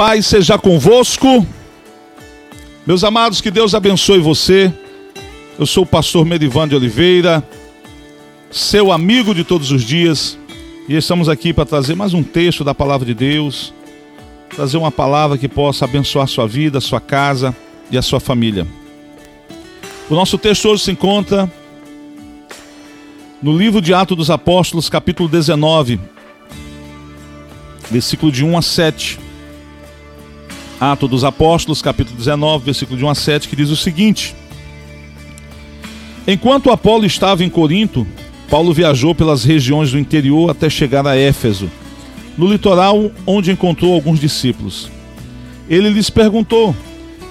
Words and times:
paz 0.00 0.28
seja 0.28 0.56
convosco. 0.56 1.46
Meus 2.86 3.04
amados, 3.04 3.42
que 3.42 3.50
Deus 3.50 3.74
abençoe 3.74 4.18
você. 4.18 4.72
Eu 5.58 5.66
sou 5.66 5.82
o 5.82 5.86
pastor 5.86 6.24
Medivan 6.24 6.66
de 6.66 6.74
Oliveira, 6.74 7.46
seu 8.50 8.90
amigo 8.92 9.34
de 9.34 9.44
todos 9.44 9.70
os 9.70 9.82
dias, 9.82 10.38
e 10.88 10.96
estamos 10.96 11.28
aqui 11.28 11.52
para 11.52 11.66
trazer 11.66 11.94
mais 11.96 12.14
um 12.14 12.22
texto 12.22 12.64
da 12.64 12.74
palavra 12.74 13.04
de 13.04 13.12
Deus, 13.12 13.74
trazer 14.56 14.78
uma 14.78 14.90
palavra 14.90 15.36
que 15.36 15.46
possa 15.46 15.84
abençoar 15.84 16.26
sua 16.28 16.48
vida, 16.48 16.80
sua 16.80 16.98
casa 16.98 17.54
e 17.90 17.98
a 17.98 18.00
sua 18.00 18.20
família. 18.20 18.66
O 20.08 20.14
nosso 20.14 20.38
texto 20.38 20.66
hoje 20.70 20.84
se 20.84 20.92
encontra 20.92 21.46
no 23.42 23.54
livro 23.54 23.82
de 23.82 23.92
Atos 23.92 24.16
dos 24.16 24.30
Apóstolos, 24.30 24.88
capítulo 24.88 25.28
19, 25.28 26.00
versículo 27.90 28.32
de 28.32 28.42
1 28.42 28.56
a 28.56 28.62
7. 28.62 29.29
Atos 30.80 31.10
dos 31.10 31.24
Apóstolos, 31.24 31.82
capítulo 31.82 32.16
19, 32.16 32.64
versículo 32.64 32.96
de 32.96 33.04
1 33.04 33.10
a 33.10 33.14
7, 33.14 33.48
que 33.48 33.54
diz 33.54 33.68
o 33.68 33.76
seguinte: 33.76 34.34
Enquanto 36.26 36.70
Apolo 36.70 37.04
estava 37.04 37.44
em 37.44 37.50
Corinto, 37.50 38.06
Paulo 38.48 38.72
viajou 38.72 39.14
pelas 39.14 39.44
regiões 39.44 39.90
do 39.92 39.98
interior 39.98 40.50
até 40.50 40.70
chegar 40.70 41.06
a 41.06 41.14
Éfeso, 41.14 41.70
no 42.36 42.50
litoral 42.50 43.10
onde 43.26 43.50
encontrou 43.50 43.92
alguns 43.92 44.18
discípulos. 44.18 44.90
Ele 45.68 45.90
lhes 45.90 46.08
perguntou: 46.08 46.74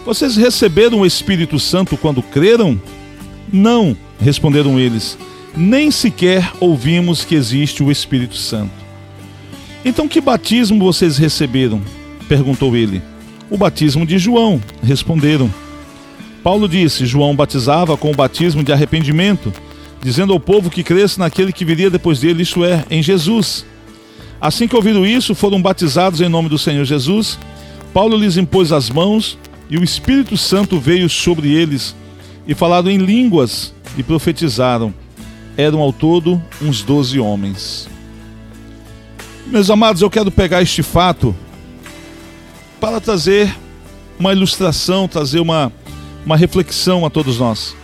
Vocês 0.06 0.38
receberam 0.38 1.00
o 1.00 1.06
Espírito 1.06 1.58
Santo 1.58 1.98
quando 1.98 2.22
creram? 2.22 2.80
Não, 3.52 3.98
responderam 4.22 4.80
eles. 4.80 5.18
Nem 5.58 5.90
sequer 5.90 6.54
ouvimos 6.60 7.26
que 7.26 7.34
existe 7.34 7.82
o 7.82 7.92
Espírito 7.92 8.38
Santo. 8.38 8.72
Então 9.84 10.08
que 10.08 10.22
batismo 10.22 10.80
vocês 10.80 11.18
receberam? 11.18 11.82
perguntou 12.28 12.78
ele. 12.78 13.02
O 13.50 13.58
batismo 13.58 14.06
de 14.06 14.20
João, 14.20 14.62
responderam. 14.84 15.52
Paulo 16.44 16.68
disse: 16.68 17.06
João 17.06 17.36
batizava 17.36 17.98
com 17.98 18.12
o 18.12 18.16
batismo 18.16 18.64
de 18.64 18.72
arrependimento, 18.72 19.52
dizendo 20.02 20.34
ao 20.34 20.40
povo 20.40 20.70
que 20.70 20.84
cresce 20.84 21.20
naquele 21.20 21.52
que 21.52 21.66
viria 21.66 21.90
depois 21.90 22.20
dele, 22.20 22.44
isto 22.44 22.64
é, 22.64 22.86
em 22.90 23.02
Jesus. 23.02 23.66
Assim 24.40 24.68
que 24.68 24.76
ouviram 24.76 25.06
isso, 25.06 25.36
foram 25.36 25.62
batizados 25.62 26.22
em 26.22 26.30
nome 26.30 26.48
do 26.48 26.58
Senhor 26.58 26.86
Jesus. 26.86 27.38
Paulo 27.94 28.16
lhes 28.16 28.38
impôs 28.38 28.72
as 28.72 28.90
mãos 28.90 29.38
e 29.70 29.78
o 29.78 29.84
Espírito 29.84 30.38
Santo 30.38 30.80
veio 30.80 31.10
sobre 31.10 31.52
eles 31.52 31.96
e 32.48 32.54
falaram 32.54 32.90
em 32.90 32.98
línguas 32.98 33.74
e 33.98 34.04
profetizaram. 34.04 34.94
Eram 35.58 35.80
ao 35.80 35.92
todo 35.92 36.42
uns 36.62 36.84
doze 36.84 37.20
homens. 37.20 37.90
Meus 39.48 39.70
amados, 39.70 40.02
eu 40.02 40.10
quero 40.10 40.32
pegar 40.32 40.62
este 40.62 40.82
fato 40.82 41.36
para 42.80 43.00
trazer 43.02 43.54
uma 44.18 44.34
ilustração, 44.34 45.08
trazer 45.08 45.40
uma, 45.40 45.72
uma 46.26 46.38
reflexão 46.38 47.06
a 47.06 47.10
todos 47.10 47.40
nós. 47.40 47.76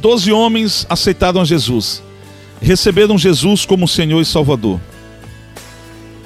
Doze 0.00 0.30
homens 0.30 0.86
aceitaram 0.88 1.44
Jesus, 1.44 2.02
receberam 2.60 3.18
Jesus 3.18 3.64
como 3.64 3.88
Senhor 3.88 4.20
e 4.20 4.24
Salvador. 4.24 4.80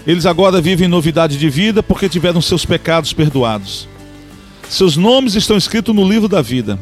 Eles 0.06 0.26
agora 0.26 0.60
vivem 0.60 0.88
novidade 0.88 1.38
de 1.38 1.48
vida 1.50 1.82
porque 1.82 2.08
tiveram 2.08 2.40
seus 2.40 2.64
pecados 2.64 3.12
perdoados. 3.12 3.88
Seus 4.68 4.96
nomes 4.96 5.34
estão 5.34 5.56
escritos 5.56 5.94
no 5.94 6.08
livro 6.08 6.28
da 6.28 6.40
vida. 6.40 6.78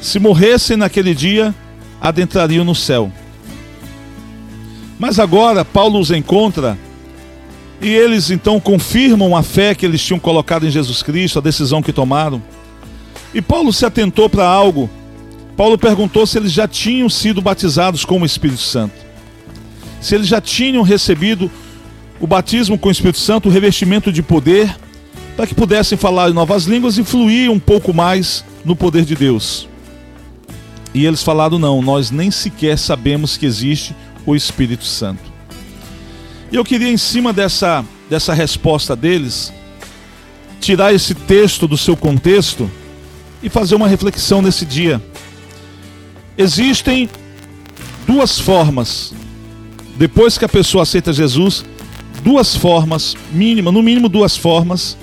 Se 0.00 0.18
morressem 0.18 0.76
naquele 0.76 1.14
dia, 1.14 1.54
adentrariam 2.00 2.64
no 2.64 2.74
céu. 2.74 3.10
Mas 4.98 5.18
agora 5.18 5.64
Paulo 5.64 5.98
os 5.98 6.10
encontra 6.10 6.76
e 7.82 7.88
eles 7.88 8.30
então 8.30 8.60
confirmam 8.60 9.36
a 9.36 9.42
fé 9.42 9.74
que 9.74 9.84
eles 9.84 10.00
tinham 10.00 10.20
colocado 10.20 10.64
em 10.64 10.70
Jesus 10.70 11.02
Cristo, 11.02 11.40
a 11.40 11.42
decisão 11.42 11.82
que 11.82 11.92
tomaram. 11.92 12.40
E 13.34 13.42
Paulo 13.42 13.72
se 13.72 13.84
atentou 13.84 14.30
para 14.30 14.46
algo. 14.46 14.88
Paulo 15.56 15.76
perguntou 15.76 16.24
se 16.24 16.38
eles 16.38 16.52
já 16.52 16.68
tinham 16.68 17.08
sido 17.08 17.42
batizados 17.42 18.04
com 18.04 18.22
o 18.22 18.24
Espírito 18.24 18.60
Santo. 18.60 18.94
Se 20.00 20.14
eles 20.14 20.28
já 20.28 20.40
tinham 20.40 20.82
recebido 20.82 21.50
o 22.20 22.26
batismo 22.26 22.78
com 22.78 22.88
o 22.88 22.92
Espírito 22.92 23.18
Santo, 23.18 23.48
o 23.48 23.52
revestimento 23.52 24.12
de 24.12 24.22
poder, 24.22 24.72
para 25.36 25.46
que 25.46 25.54
pudessem 25.54 25.98
falar 25.98 26.30
em 26.30 26.34
novas 26.34 26.64
línguas 26.64 26.98
e 26.98 27.04
fluir 27.04 27.50
um 27.50 27.58
pouco 27.58 27.92
mais 27.92 28.44
no 28.64 28.76
poder 28.76 29.04
de 29.04 29.16
Deus. 29.16 29.68
E 30.94 31.04
eles 31.04 31.22
falaram: 31.22 31.58
não, 31.58 31.82
nós 31.82 32.12
nem 32.12 32.30
sequer 32.30 32.78
sabemos 32.78 33.36
que 33.36 33.44
existe 33.44 33.92
o 34.24 34.36
Espírito 34.36 34.84
Santo. 34.84 35.31
E 36.52 36.54
eu 36.54 36.62
queria, 36.62 36.90
em 36.90 36.98
cima 36.98 37.32
dessa, 37.32 37.82
dessa 38.10 38.34
resposta 38.34 38.94
deles, 38.94 39.50
tirar 40.60 40.92
esse 40.92 41.14
texto 41.14 41.66
do 41.66 41.78
seu 41.78 41.96
contexto 41.96 42.70
e 43.42 43.48
fazer 43.48 43.74
uma 43.74 43.88
reflexão 43.88 44.42
nesse 44.42 44.66
dia. 44.66 45.02
Existem 46.36 47.08
duas 48.06 48.38
formas, 48.38 49.14
depois 49.96 50.36
que 50.36 50.44
a 50.44 50.48
pessoa 50.48 50.82
aceita 50.82 51.10
Jesus, 51.10 51.64
duas 52.22 52.54
formas, 52.54 53.16
mínima, 53.32 53.72
no 53.72 53.82
mínimo 53.82 54.10
duas 54.10 54.36
formas, 54.36 54.98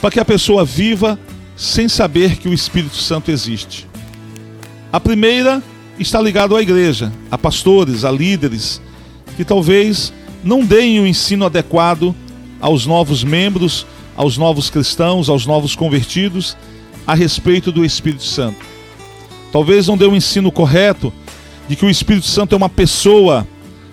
para 0.00 0.10
que 0.10 0.20
a 0.20 0.24
pessoa 0.24 0.64
viva 0.64 1.18
sem 1.54 1.90
saber 1.90 2.38
que 2.38 2.48
o 2.48 2.54
Espírito 2.54 2.96
Santo 2.96 3.30
existe. 3.30 3.86
A 4.90 4.98
primeira 4.98 5.62
está 5.98 6.22
ligada 6.22 6.56
à 6.56 6.62
igreja, 6.62 7.12
a 7.30 7.36
pastores, 7.36 8.02
a 8.02 8.10
líderes, 8.10 8.80
que 9.36 9.44
talvez 9.44 10.10
não 10.44 10.64
deem 10.64 11.00
o 11.00 11.06
ensino 11.06 11.46
adequado 11.46 12.14
aos 12.60 12.86
novos 12.86 13.24
membros, 13.24 13.86
aos 14.16 14.36
novos 14.36 14.70
cristãos, 14.70 15.28
aos 15.28 15.46
novos 15.46 15.74
convertidos 15.74 16.56
a 17.06 17.14
respeito 17.14 17.72
do 17.72 17.84
Espírito 17.84 18.24
Santo. 18.24 18.64
Talvez 19.50 19.86
não 19.86 19.96
dê 19.96 20.04
o 20.04 20.14
ensino 20.14 20.50
correto 20.50 21.12
de 21.68 21.76
que 21.76 21.84
o 21.84 21.90
Espírito 21.90 22.26
Santo 22.26 22.54
é 22.54 22.56
uma 22.56 22.68
pessoa, 22.68 23.46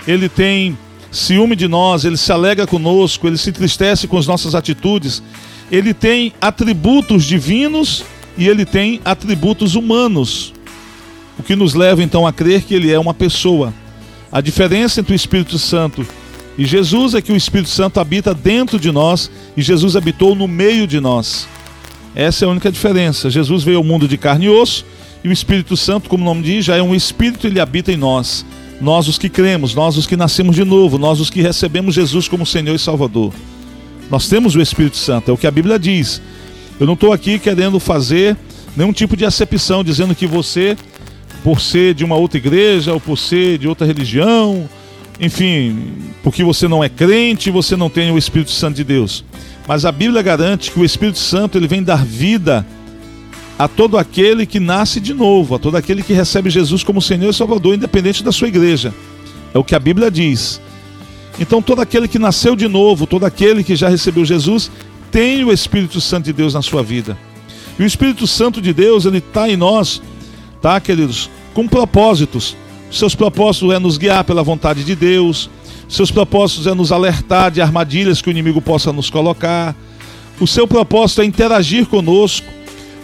ele 0.08 0.28
tem 0.28 0.78
ciúme 1.12 1.56
de 1.56 1.68
nós, 1.68 2.06
ele 2.06 2.18
se 2.18 2.32
alegra 2.32 2.66
conosco, 2.66 3.28
ele 3.28 3.38
se 3.38 3.50
entristece 3.50 4.08
com 4.08 4.18
as 4.18 4.28
nossas 4.28 4.56
atitudes, 4.56 5.22
ele 5.72 5.94
tem 5.94 6.34
atributos 6.42 7.26
divinos 7.26 8.04
e 8.38 8.48
ele 8.48 8.66
tem 8.66 9.00
atributos 9.04 9.76
humanos. 9.76 10.54
O 11.38 11.44
que 11.44 11.56
nos 11.56 11.74
leva 11.74 12.04
então 12.04 12.26
a 12.26 12.34
crer 12.34 12.64
que 12.64 12.74
ele 12.74 12.92
é 12.92 13.00
uma 13.00 13.14
pessoa. 13.14 13.74
A 14.32 14.42
diferença 14.42 15.00
entre 15.00 15.14
o 15.14 15.16
Espírito 15.16 15.58
Santo 15.58 16.02
e 16.02 16.21
Jesus 16.58 17.16
é 17.16 17.22
que 17.22 17.32
o 17.32 17.36
Espírito 17.36 17.70
Santo 17.70 18.00
habita 18.00 18.34
dentro 18.34 18.80
de 18.80 18.92
nós 18.92 19.32
e 19.56 19.62
Jesus 19.62 19.96
habitou 19.96 20.36
no 20.36 20.48
meio 20.48 20.86
de 20.86 21.00
nós. 21.00 21.48
Essa 22.14 22.46
é 22.46 22.48
a 22.48 22.52
única 22.52 22.72
diferença. 22.72 23.30
Jesus 23.30 23.64
veio 23.64 23.78
ao 23.78 23.84
mundo 23.84 24.08
de 24.08 24.18
carne 24.18 24.46
e 24.46 24.50
osso 24.50 24.86
e 25.24 25.30
o 25.30 25.32
Espírito 25.32 25.78
Santo, 25.78 26.10
como 26.10 26.24
o 26.24 26.26
nome 26.26 26.42
diz, 26.42 26.66
já 26.66 26.76
é 26.76 26.82
um 26.82 26.96
espírito 26.96 27.46
e 27.46 27.50
ele 27.50 27.60
habita 27.60 27.92
em 27.92 27.98
nós. 27.98 28.46
Nós 28.82 29.08
os 29.08 29.18
que 29.18 29.30
cremos, 29.30 29.76
nós 29.76 29.96
os 29.96 30.08
que 30.08 30.18
nascemos 30.18 30.56
de 30.56 30.64
novo, 30.64 30.98
nós 30.98 31.20
os 31.20 31.30
que 31.30 31.42
recebemos 31.42 31.94
Jesus 31.94 32.28
como 32.28 32.46
Senhor 32.46 32.74
e 32.74 32.80
Salvador. 32.80 33.32
Nós 34.10 34.28
temos 34.28 34.56
o 34.56 34.62
Espírito 34.62 34.98
Santo, 34.98 35.30
é 35.30 35.34
o 35.34 35.38
que 35.38 35.46
a 35.46 35.52
Bíblia 35.52 35.78
diz. 35.78 36.22
Eu 36.80 36.88
não 36.88 36.96
estou 36.96 37.14
aqui 37.14 37.38
querendo 37.38 37.80
fazer 37.80 38.36
nenhum 38.76 38.92
tipo 38.92 39.16
de 39.16 39.24
acepção, 39.24 39.84
dizendo 39.84 40.16
que 40.16 40.26
você, 40.26 40.76
por 41.44 41.62
ser 41.62 41.94
de 41.94 42.04
uma 42.04 42.16
outra 42.16 42.40
igreja 42.40 42.92
ou 42.92 43.00
por 43.00 43.18
ser 43.18 43.60
de 43.60 43.68
outra 43.68 43.86
religião, 43.86 44.68
enfim, 45.20 45.94
porque 46.24 46.44
você 46.44 46.68
não 46.68 46.84
é 46.84 46.90
crente, 46.90 47.52
você 47.52 47.76
não 47.76 47.90
tem 47.90 48.12
o 48.12 48.18
Espírito 48.18 48.52
Santo 48.52 48.76
de 48.76 48.84
Deus. 48.84 49.24
Mas 49.68 49.86
a 49.86 49.92
Bíblia 49.92 50.22
garante 50.22 50.72
que 50.72 50.80
o 50.80 50.86
Espírito 50.86 51.20
Santo 51.20 51.58
ele 51.58 51.68
vem 51.68 51.84
dar 51.84 52.04
vida 52.04 52.66
a 53.58 53.68
todo 53.68 53.98
aquele 53.98 54.46
que 54.46 54.60
nasce 54.60 55.00
de 55.00 55.14
novo, 55.14 55.56
a 55.56 55.60
todo 55.60 55.78
aquele 55.78 56.02
que 56.02 56.14
recebe 56.14 56.50
Jesus 56.50 56.84
como 56.84 57.02
Senhor 57.02 57.30
e 57.30 57.34
Salvador, 57.34 57.76
independente 57.76 58.24
da 58.24 58.32
sua 58.32 58.48
igreja. 58.48 58.94
É 59.54 59.60
o 59.60 59.64
que 59.64 59.76
a 59.76 59.80
Bíblia 59.80 60.10
diz. 60.10 60.60
Então, 61.40 61.62
todo 61.62 61.82
aquele 61.82 62.08
que 62.08 62.20
nasceu 62.20 62.56
de 62.56 62.68
novo, 62.68 63.06
todo 63.06 63.26
aquele 63.26 63.64
que 63.64 63.76
já 63.76 63.88
recebeu 63.88 64.26
Jesus, 64.26 64.72
tem 65.12 65.44
o 65.44 65.52
Espírito 65.52 66.02
Santo 66.02 66.26
de 66.26 66.34
Deus 66.34 66.54
na 66.54 66.62
sua 66.62 66.82
vida. 66.82 67.18
E 67.78 67.84
o 67.84 67.86
Espírito 67.86 68.26
Santo 68.26 68.62
de 68.62 68.74
Deus, 68.74 69.06
ele 69.06 69.20
está 69.20 69.50
em 69.50 69.58
nós, 69.58 70.02
tá, 70.62 70.80
queridos, 70.80 71.30
com 71.54 71.68
propósitos. 71.68 72.56
Seus 72.92 73.16
propósitos 73.16 73.72
é 73.72 73.80
nos 73.80 73.98
guiar 73.98 74.26
pela 74.26 74.44
vontade 74.44 74.84
de 74.84 74.96
Deus. 74.96 75.50
Seus 75.88 76.12
propósitos 76.12 76.68
é 76.68 76.74
nos 76.74 76.92
alertar 76.92 77.50
de 77.50 77.62
armadilhas 77.62 78.22
que 78.22 78.28
o 78.28 78.32
inimigo 78.32 78.62
possa 78.62 78.92
nos 78.92 79.10
colocar. 79.10 79.74
O 80.42 80.46
seu 80.46 80.68
propósito 80.68 81.22
é 81.22 81.26
interagir 81.26 81.86
conosco. 81.86 82.46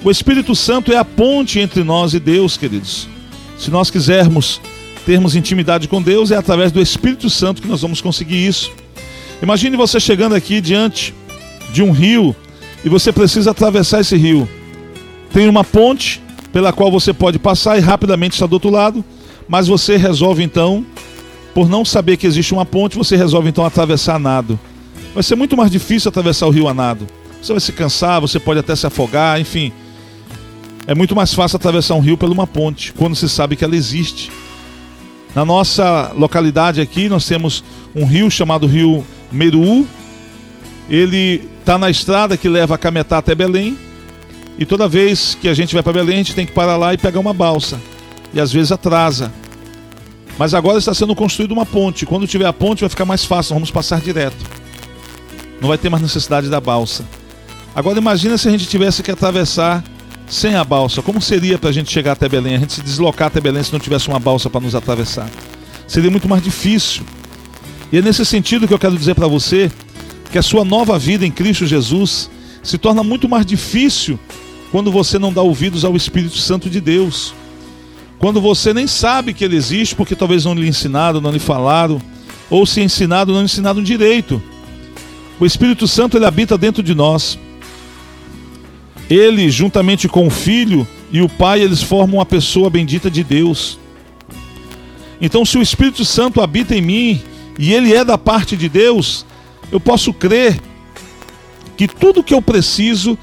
O 0.03 0.11
Espírito 0.11 0.53
Santo 0.53 0.91
é 0.91 0.97
a 0.97 1.05
ponte 1.05 1.59
entre 1.59 1.83
nós 1.85 2.13
e 2.13 2.19
Deus, 2.19 2.57
queridos. 2.57 3.07
Se 3.57 3.71
nós 3.71 3.89
quisermos 3.89 4.59
termos 5.05 5.37
intimidade 5.37 5.87
com 5.87 6.01
Deus, 6.01 6.31
é 6.31 6.35
através 6.35 6.69
do 6.69 6.81
Espírito 6.81 7.29
Santo 7.29 7.61
que 7.61 7.67
nós 7.67 7.81
vamos 7.81 8.01
conseguir 8.01 8.45
isso. 8.45 8.69
Imagine 9.41 9.77
você 9.77 10.01
chegando 10.01 10.35
aqui 10.35 10.59
diante 10.59 11.15
de 11.71 11.81
um 11.81 11.91
rio 11.91 12.35
e 12.83 12.89
você 12.89 13.13
precisa 13.13 13.51
atravessar 13.51 14.01
esse 14.01 14.17
rio. 14.17 14.49
Tem 15.31 15.47
uma 15.47 15.63
ponte 15.63 16.21
pela 16.51 16.73
qual 16.73 16.91
você 16.91 17.13
pode 17.13 17.39
passar 17.39 17.77
e 17.77 17.81
rapidamente 17.81 18.33
está 18.33 18.45
do 18.45 18.53
outro 18.53 18.69
lado 18.69 19.03
mas 19.47 19.67
você 19.67 19.97
resolve 19.97 20.43
então, 20.43 20.85
por 21.53 21.69
não 21.69 21.85
saber 21.85 22.17
que 22.17 22.27
existe 22.27 22.53
uma 22.53 22.65
ponte, 22.65 22.97
você 22.97 23.15
resolve 23.15 23.49
então 23.49 23.65
atravessar 23.65 24.19
nado. 24.19 24.59
vai 25.13 25.23
ser 25.23 25.35
muito 25.35 25.55
mais 25.57 25.71
difícil 25.71 26.09
atravessar 26.09 26.47
o 26.47 26.51
rio 26.51 26.67
a 26.67 26.73
nado. 26.73 27.07
Você 27.41 27.53
vai 27.53 27.59
se 27.59 27.71
cansar, 27.71 28.19
você 28.19 28.39
pode 28.39 28.59
até 28.59 28.75
se 28.75 28.85
afogar, 28.85 29.39
enfim. 29.39 29.71
É 30.85 30.95
muito 30.95 31.15
mais 31.15 31.33
fácil 31.33 31.55
atravessar 31.55 31.95
um 31.95 31.99
rio 31.99 32.17
por 32.17 32.29
uma 32.29 32.47
ponte, 32.47 32.93
quando 32.93 33.15
se 33.15 33.27
sabe 33.27 33.55
que 33.55 33.63
ela 33.63 33.75
existe. 33.75 34.31
Na 35.35 35.45
nossa 35.45 36.11
localidade 36.15 36.81
aqui, 36.81 37.09
nós 37.09 37.25
temos 37.25 37.63
um 37.95 38.05
rio 38.05 38.29
chamado 38.29 38.65
Rio 38.65 39.05
Meru. 39.31 39.85
Ele 40.89 41.41
está 41.59 41.77
na 41.77 41.89
estrada 41.89 42.37
que 42.37 42.47
leva 42.47 42.75
a 42.75 42.77
Cametá 42.77 43.17
até 43.17 43.35
Belém. 43.35 43.77
E 44.57 44.65
toda 44.65 44.87
vez 44.87 45.37
que 45.39 45.47
a 45.47 45.53
gente 45.53 45.73
vai 45.73 45.83
para 45.83 45.93
Belém, 45.93 46.15
a 46.15 46.17
gente 46.17 46.33
tem 46.33 46.45
que 46.45 46.53
parar 46.53 46.77
lá 46.77 46.93
e 46.93 46.97
pegar 46.97 47.19
uma 47.19 47.33
balsa. 47.33 47.79
E 48.37 48.39
às 48.39 48.53
vezes 48.53 48.71
atrasa. 48.71 49.33
Mas 50.37 50.53
agora 50.53 50.77
está 50.77 50.93
sendo 50.93 51.15
construída 51.15 51.51
uma 51.51 51.65
ponte. 51.65 52.05
Quando 52.05 52.27
tiver 52.27 52.45
a 52.45 52.53
ponte 52.53 52.81
vai 52.81 52.89
ficar 52.89 53.03
mais 53.03 53.25
fácil, 53.25 53.55
vamos 53.55 53.71
passar 53.71 53.99
direto. 53.99 54.37
Não 55.59 55.69
vai 55.69 55.77
ter 55.79 55.89
mais 55.89 56.03
necessidade 56.03 56.47
da 56.47 56.61
balsa. 56.61 57.03
Agora 57.73 57.97
imagina 57.97 58.37
se 58.37 58.47
a 58.47 58.51
gente 58.51 58.67
tivesse 58.67 59.01
que 59.01 59.09
atravessar 59.09 59.83
sem 60.27 60.53
a 60.53 60.63
balsa. 60.63 61.01
Como 61.01 61.19
seria 61.19 61.57
para 61.57 61.71
a 61.71 61.73
gente 61.73 61.91
chegar 61.91 62.11
até 62.11 62.29
Belém? 62.29 62.57
A 62.57 62.59
gente 62.59 62.73
se 62.73 62.83
deslocar 62.83 63.29
até 63.29 63.41
Belém 63.41 63.63
se 63.63 63.73
não 63.73 63.79
tivesse 63.79 64.07
uma 64.07 64.19
balsa 64.19 64.51
para 64.51 64.61
nos 64.61 64.75
atravessar. 64.75 65.27
Seria 65.87 66.11
muito 66.11 66.29
mais 66.29 66.43
difícil. 66.43 67.03
E 67.91 67.97
é 67.97 68.03
nesse 68.03 68.23
sentido 68.23 68.67
que 68.67 68.73
eu 68.73 68.77
quero 68.77 68.95
dizer 68.95 69.15
para 69.15 69.25
você 69.25 69.71
que 70.31 70.37
a 70.37 70.43
sua 70.43 70.63
nova 70.63 70.99
vida 70.99 71.25
em 71.25 71.31
Cristo 71.31 71.65
Jesus 71.65 72.29
se 72.61 72.77
torna 72.77 73.01
muito 73.01 73.27
mais 73.27 73.47
difícil 73.47 74.19
quando 74.71 74.91
você 74.91 75.17
não 75.17 75.33
dá 75.33 75.41
ouvidos 75.41 75.83
ao 75.83 75.95
Espírito 75.95 76.37
Santo 76.37 76.69
de 76.69 76.79
Deus. 76.79 77.33
Quando 78.19 78.41
você 78.41 78.73
nem 78.73 78.87
sabe 78.87 79.33
que 79.33 79.43
ele 79.43 79.55
existe, 79.55 79.95
porque 79.95 80.15
talvez 80.15 80.45
não 80.45 80.55
lhe 80.55 80.67
ensinaram, 80.67 81.21
não 81.21 81.31
lhe 81.31 81.39
falaram, 81.39 82.01
ou 82.49 82.65
se 82.65 82.81
ensinado, 82.81 83.33
não 83.33 83.43
ensinaram 83.43 83.83
direito. 83.83 84.41
O 85.39 85.45
Espírito 85.45 85.87
Santo 85.87 86.17
ele 86.17 86.25
habita 86.25 86.57
dentro 86.57 86.81
de 86.81 86.95
nós. 86.95 87.37
Ele, 89.09 89.49
juntamente 89.49 90.07
com 90.07 90.25
o 90.25 90.31
Filho 90.31 90.87
e 91.11 91.21
o 91.21 91.29
Pai, 91.29 91.61
eles 91.61 91.81
formam 91.81 92.19
a 92.19 92.25
pessoa 92.25 92.69
bendita 92.69 93.09
de 93.09 93.23
Deus. 93.23 93.79
Então, 95.21 95.45
se 95.45 95.57
o 95.57 95.61
Espírito 95.61 96.03
Santo 96.03 96.41
habita 96.41 96.75
em 96.75 96.81
mim 96.81 97.21
e 97.57 97.73
ele 97.73 97.93
é 97.93 98.03
da 98.03 98.17
parte 98.17 98.57
de 98.57 98.67
Deus, 98.67 99.25
eu 99.71 99.79
posso 99.79 100.11
crer 100.11 100.59
que 101.75 101.87
tudo 101.87 102.23
que 102.23 102.33
eu 102.33 102.41
preciso, 102.41 103.17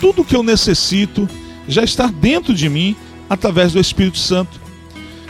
tudo 0.00 0.24
que 0.24 0.34
eu 0.34 0.42
necessito, 0.42 1.28
já 1.68 1.84
está 1.84 2.08
dentro 2.08 2.52
de 2.52 2.68
mim 2.68 2.96
através 3.30 3.72
do 3.72 3.78
Espírito 3.78 4.18
Santo. 4.18 4.60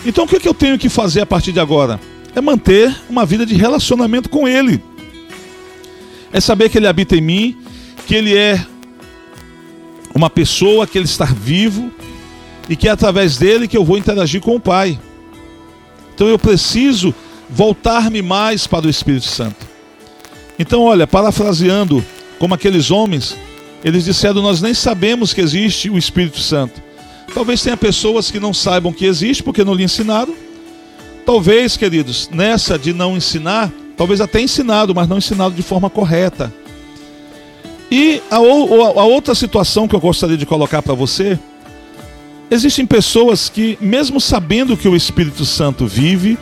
Então 0.06 0.24
o 0.24 0.26
que, 0.26 0.36
é 0.36 0.40
que 0.40 0.48
eu 0.48 0.54
tenho 0.54 0.78
que 0.78 0.88
fazer 0.88 1.20
a 1.20 1.26
partir 1.26 1.52
de 1.52 1.60
agora? 1.60 2.00
É 2.34 2.40
manter 2.40 2.96
uma 3.10 3.26
vida 3.26 3.44
de 3.44 3.54
relacionamento 3.54 4.30
com 4.30 4.48
Ele. 4.48 4.82
É 6.32 6.40
saber 6.40 6.70
que 6.70 6.78
Ele 6.78 6.86
habita 6.86 7.14
em 7.14 7.20
mim, 7.20 7.58
que 8.06 8.14
Ele 8.14 8.34
é 8.34 8.64
uma 10.14 10.30
pessoa, 10.30 10.86
que 10.86 10.96
Ele 10.96 11.04
está 11.04 11.26
vivo 11.26 11.90
e 12.66 12.74
que 12.74 12.88
é 12.88 12.90
através 12.90 13.36
dele 13.36 13.68
que 13.68 13.76
eu 13.76 13.84
vou 13.84 13.98
interagir 13.98 14.40
com 14.40 14.56
o 14.56 14.60
Pai. 14.60 14.98
Então 16.14 16.26
eu 16.26 16.38
preciso 16.38 17.14
voltar-me 17.48 18.22
mais 18.22 18.66
para 18.66 18.86
o 18.86 18.90
Espírito 18.90 19.26
Santo. 19.26 19.68
Então, 20.58 20.82
olha, 20.82 21.06
parafraseando 21.06 22.04
como 22.38 22.54
aqueles 22.54 22.90
homens, 22.90 23.36
eles 23.84 24.04
disseram: 24.04 24.42
Nós 24.42 24.60
nem 24.62 24.74
sabemos 24.74 25.32
que 25.32 25.40
existe 25.40 25.90
o 25.90 25.98
Espírito 25.98 26.38
Santo. 26.38 26.80
Talvez 27.34 27.62
tenha 27.62 27.76
pessoas 27.76 28.30
que 28.30 28.40
não 28.40 28.52
saibam 28.52 28.92
que 28.92 29.04
existe 29.04 29.42
porque 29.42 29.64
não 29.64 29.74
lhe 29.74 29.84
ensinaram. 29.84 30.34
Talvez, 31.24 31.76
queridos, 31.76 32.28
nessa 32.32 32.78
de 32.78 32.92
não 32.92 33.16
ensinar, 33.16 33.72
talvez 33.96 34.20
até 34.20 34.40
ensinado, 34.40 34.94
mas 34.94 35.08
não 35.08 35.18
ensinado 35.18 35.54
de 35.54 35.62
forma 35.62 35.88
correta. 35.88 36.52
E 37.90 38.22
a, 38.30 38.36
a 38.36 39.04
outra 39.04 39.34
situação 39.34 39.86
que 39.88 39.94
eu 39.94 40.00
gostaria 40.00 40.36
de 40.36 40.46
colocar 40.46 40.82
para 40.82 40.94
você: 40.94 41.38
existem 42.50 42.86
pessoas 42.86 43.48
que, 43.48 43.76
mesmo 43.80 44.20
sabendo 44.20 44.76
que 44.76 44.88
o 44.88 44.96
Espírito 44.96 45.44
Santo 45.44 45.86
vive, 45.86 46.38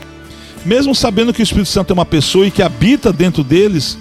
mesmo 0.64 0.94
sabendo 0.94 1.32
que 1.32 1.40
o 1.40 1.42
Espírito 1.42 1.68
Santo 1.68 1.90
é 1.90 1.94
uma 1.94 2.06
pessoa 2.06 2.46
e 2.46 2.50
que 2.50 2.62
habita 2.62 3.12
dentro 3.12 3.42
deles, 3.42 3.98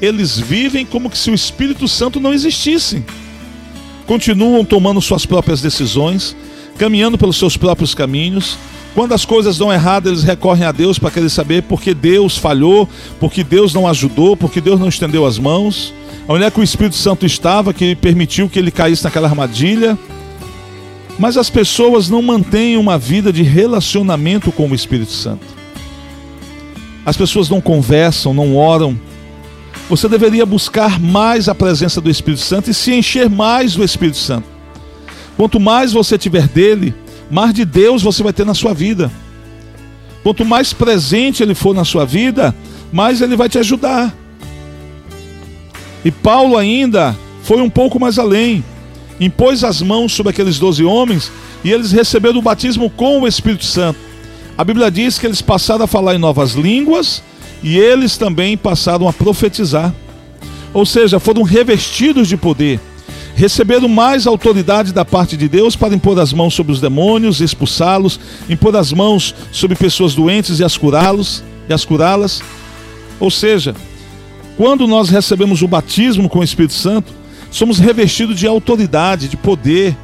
eles 0.00 0.38
vivem 0.38 0.84
como 0.84 1.14
se 1.14 1.30
o 1.30 1.34
Espírito 1.34 1.86
Santo 1.86 2.20
não 2.20 2.32
existisse. 2.32 3.02
Continuam 4.10 4.64
tomando 4.64 5.00
suas 5.00 5.24
próprias 5.24 5.62
decisões, 5.62 6.34
caminhando 6.76 7.16
pelos 7.16 7.36
seus 7.36 7.56
próprios 7.56 7.94
caminhos. 7.94 8.58
Quando 8.92 9.14
as 9.14 9.24
coisas 9.24 9.56
dão 9.56 9.72
errado, 9.72 10.08
eles 10.08 10.24
recorrem 10.24 10.64
a 10.64 10.72
Deus 10.72 10.98
para 10.98 11.12
querer 11.12 11.30
saber 11.30 11.62
por 11.62 11.80
que 11.80 11.94
Deus 11.94 12.36
falhou, 12.36 12.88
por 13.20 13.30
que 13.30 13.44
Deus 13.44 13.72
não 13.72 13.86
ajudou, 13.86 14.36
por 14.36 14.50
que 14.50 14.60
Deus 14.60 14.80
não 14.80 14.88
estendeu 14.88 15.24
as 15.24 15.38
mãos. 15.38 15.94
Onde 16.26 16.42
é 16.42 16.50
que 16.50 16.58
o 16.58 16.62
Espírito 16.64 16.96
Santo 16.96 17.24
estava 17.24 17.72
que 17.72 17.94
permitiu 17.94 18.48
que 18.48 18.58
ele 18.58 18.72
caísse 18.72 19.04
naquela 19.04 19.28
armadilha? 19.28 19.96
Mas 21.16 21.36
as 21.36 21.48
pessoas 21.48 22.10
não 22.10 22.20
mantêm 22.20 22.76
uma 22.76 22.98
vida 22.98 23.32
de 23.32 23.44
relacionamento 23.44 24.50
com 24.50 24.68
o 24.68 24.74
Espírito 24.74 25.12
Santo. 25.12 25.46
As 27.06 27.16
pessoas 27.16 27.48
não 27.48 27.60
conversam, 27.60 28.34
não 28.34 28.56
oram, 28.56 28.98
você 29.90 30.08
deveria 30.08 30.46
buscar 30.46 31.00
mais 31.00 31.48
a 31.48 31.54
presença 31.54 32.00
do 32.00 32.08
Espírito 32.08 32.40
Santo 32.40 32.70
e 32.70 32.74
se 32.74 32.94
encher 32.94 33.28
mais 33.28 33.74
do 33.74 33.82
Espírito 33.82 34.18
Santo. 34.18 34.46
Quanto 35.36 35.58
mais 35.58 35.92
você 35.92 36.16
tiver 36.16 36.46
dele, 36.46 36.94
mais 37.28 37.52
de 37.52 37.64
Deus 37.64 38.00
você 38.00 38.22
vai 38.22 38.32
ter 38.32 38.46
na 38.46 38.54
sua 38.54 38.72
vida. 38.72 39.10
Quanto 40.22 40.44
mais 40.44 40.72
presente 40.72 41.42
ele 41.42 41.56
for 41.56 41.74
na 41.74 41.84
sua 41.84 42.06
vida, 42.06 42.54
mais 42.92 43.20
ele 43.20 43.34
vai 43.34 43.48
te 43.48 43.58
ajudar. 43.58 44.14
E 46.04 46.12
Paulo 46.12 46.56
ainda 46.56 47.18
foi 47.42 47.60
um 47.60 47.68
pouco 47.68 47.98
mais 47.98 48.16
além. 48.16 48.64
Impôs 49.18 49.64
as 49.64 49.82
mãos 49.82 50.12
sobre 50.12 50.30
aqueles 50.30 50.60
doze 50.60 50.84
homens 50.84 51.32
e 51.64 51.72
eles 51.72 51.90
receberam 51.90 52.38
o 52.38 52.42
batismo 52.42 52.90
com 52.90 53.22
o 53.22 53.26
Espírito 53.26 53.64
Santo. 53.64 53.98
A 54.56 54.62
Bíblia 54.62 54.88
diz 54.88 55.18
que 55.18 55.26
eles 55.26 55.42
passaram 55.42 55.84
a 55.84 55.88
falar 55.88 56.14
em 56.14 56.18
novas 56.18 56.52
línguas 56.52 57.24
e 57.62 57.78
eles 57.78 58.16
também 58.16 58.56
passaram 58.56 59.08
a 59.08 59.12
profetizar. 59.12 59.94
Ou 60.72 60.86
seja, 60.86 61.18
foram 61.18 61.42
revestidos 61.42 62.28
de 62.28 62.36
poder, 62.36 62.80
receberam 63.34 63.88
mais 63.88 64.26
autoridade 64.26 64.92
da 64.92 65.04
parte 65.04 65.36
de 65.36 65.48
Deus 65.48 65.74
para 65.74 65.94
impor 65.94 66.18
as 66.18 66.32
mãos 66.32 66.54
sobre 66.54 66.72
os 66.72 66.80
demônios, 66.80 67.40
expulsá-los, 67.40 68.20
impor 68.48 68.76
as 68.76 68.92
mãos 68.92 69.34
sobre 69.50 69.76
pessoas 69.76 70.14
doentes 70.14 70.60
e 70.60 70.64
as 70.64 70.76
curá-los 70.76 71.42
e 71.68 71.72
as 71.72 71.84
curá-las. 71.84 72.40
Ou 73.18 73.30
seja, 73.30 73.74
quando 74.56 74.86
nós 74.86 75.08
recebemos 75.08 75.62
o 75.62 75.68
batismo 75.68 76.28
com 76.28 76.38
o 76.38 76.44
Espírito 76.44 76.74
Santo, 76.74 77.12
somos 77.50 77.78
revestidos 77.78 78.38
de 78.38 78.46
autoridade, 78.46 79.28
de 79.28 79.36
poder. 79.36 79.96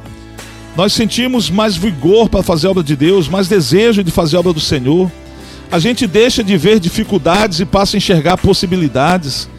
Nós 0.75 0.93
sentimos 0.93 1.49
mais 1.49 1.75
vigor 1.77 2.29
para 2.29 2.43
fazer 2.43 2.67
a 2.67 2.71
obra 2.71 2.83
de 2.83 2.95
Deus, 2.95 3.29
mais 3.29 3.47
desejo 3.47 4.03
de 4.03 4.11
fazer 4.11 4.35
a 4.35 4.39
obra 4.41 4.53
do 4.53 4.59
Senhor 4.59 5.09
a 5.71 5.79
gente 5.79 6.07
deixa 6.07 6.43
de 6.43 6.55
ver 6.55 6.79
dificuldades 6.79 7.59
e 7.59 7.65
passa 7.65 7.97
a 7.97 7.99
enxergar 7.99 8.37
possibilidades. 8.37 9.49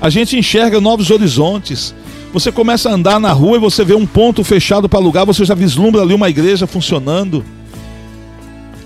A 0.00 0.08
gente 0.08 0.36
enxerga 0.36 0.80
novos 0.80 1.10
horizontes. 1.10 1.94
Você 2.32 2.50
começa 2.50 2.88
a 2.88 2.92
andar 2.92 3.20
na 3.20 3.32
rua 3.32 3.56
e 3.56 3.60
você 3.60 3.84
vê 3.84 3.94
um 3.94 4.06
ponto 4.06 4.42
fechado 4.44 4.88
para 4.88 4.98
alugar, 4.98 5.26
você 5.26 5.44
já 5.44 5.54
vislumbra 5.54 6.02
ali 6.02 6.14
uma 6.14 6.28
igreja 6.28 6.66
funcionando. 6.66 7.44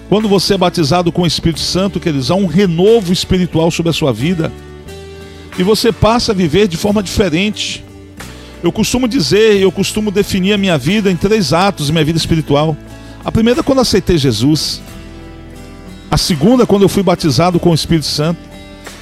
Quando 0.08 0.28
você 0.28 0.54
é 0.54 0.58
batizado 0.58 1.10
com 1.10 1.22
o 1.22 1.26
Espírito 1.26 1.60
Santo, 1.60 1.98
queridos, 1.98 2.30
há 2.30 2.34
um 2.34 2.46
renovo 2.46 3.12
espiritual 3.12 3.70
sobre 3.70 3.90
a 3.90 3.92
sua 3.92 4.12
vida. 4.12 4.52
E 5.58 5.62
você 5.62 5.92
passa 5.92 6.32
a 6.32 6.34
viver 6.34 6.68
de 6.68 6.76
forma 6.76 7.02
diferente. 7.02 7.84
Eu 8.62 8.70
costumo 8.70 9.08
dizer, 9.08 9.60
eu 9.60 9.72
costumo 9.72 10.10
definir 10.10 10.52
a 10.52 10.58
minha 10.58 10.78
vida 10.78 11.10
em 11.10 11.16
três 11.16 11.52
atos, 11.52 11.90
minha 11.90 12.04
vida 12.04 12.18
espiritual. 12.18 12.76
A 13.24 13.32
primeira 13.32 13.60
é 13.60 13.62
quando 13.62 13.80
aceitei 13.80 14.18
Jesus. 14.18 14.80
A 16.12 16.18
segunda, 16.18 16.66
quando 16.66 16.82
eu 16.82 16.90
fui 16.90 17.02
batizado 17.02 17.58
com 17.58 17.70
o 17.70 17.74
Espírito 17.74 18.04
Santo. 18.04 18.38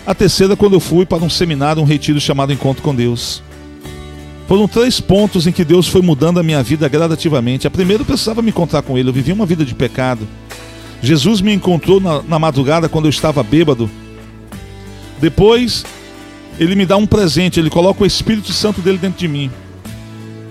A 0.07 0.15
terceira, 0.15 0.55
quando 0.55 0.75
eu 0.75 0.81
fui 0.81 1.05
para 1.05 1.25
um 1.25 1.29
seminário, 1.29 1.83
um 1.83 1.85
retiro 1.85 2.21
chamado 2.21 2.53
Encontro 2.53 2.85
com 2.85 2.95
Deus. 2.95 3.43
Foram 4.47 4.69
três 4.69 5.01
pontos 5.01 5.45
em 5.45 5.51
que 5.51 5.65
Deus 5.65 5.89
foi 5.89 6.03
mudando 6.03 6.39
a 6.39 6.43
minha 6.45 6.63
vida 6.63 6.89
gradativamente. 6.89 7.67
A 7.67 7.71
primeira, 7.71 8.03
eu 8.03 8.07
precisava 8.07 8.41
me 8.41 8.51
encontrar 8.51 8.83
com 8.83 8.97
Ele. 8.97 9.09
Eu 9.09 9.13
vivia 9.13 9.35
uma 9.35 9.45
vida 9.45 9.65
de 9.65 9.75
pecado. 9.75 10.25
Jesus 11.03 11.41
me 11.41 11.53
encontrou 11.53 11.99
na, 12.01 12.23
na 12.23 12.39
madrugada 12.39 12.89
quando 12.89 13.07
eu 13.07 13.11
estava 13.11 13.43
bêbado. 13.43 13.91
Depois, 15.21 15.85
Ele 16.61 16.77
me 16.77 16.87
dá 16.87 16.97
um 16.97 17.09
presente. 17.09 17.59
Ele 17.59 17.71
coloca 17.71 18.05
o 18.05 18.07
Espírito 18.07 18.53
Santo 18.53 18.81
dele 18.81 18.99
dentro 18.99 19.19
de 19.19 19.27
mim. 19.27 19.51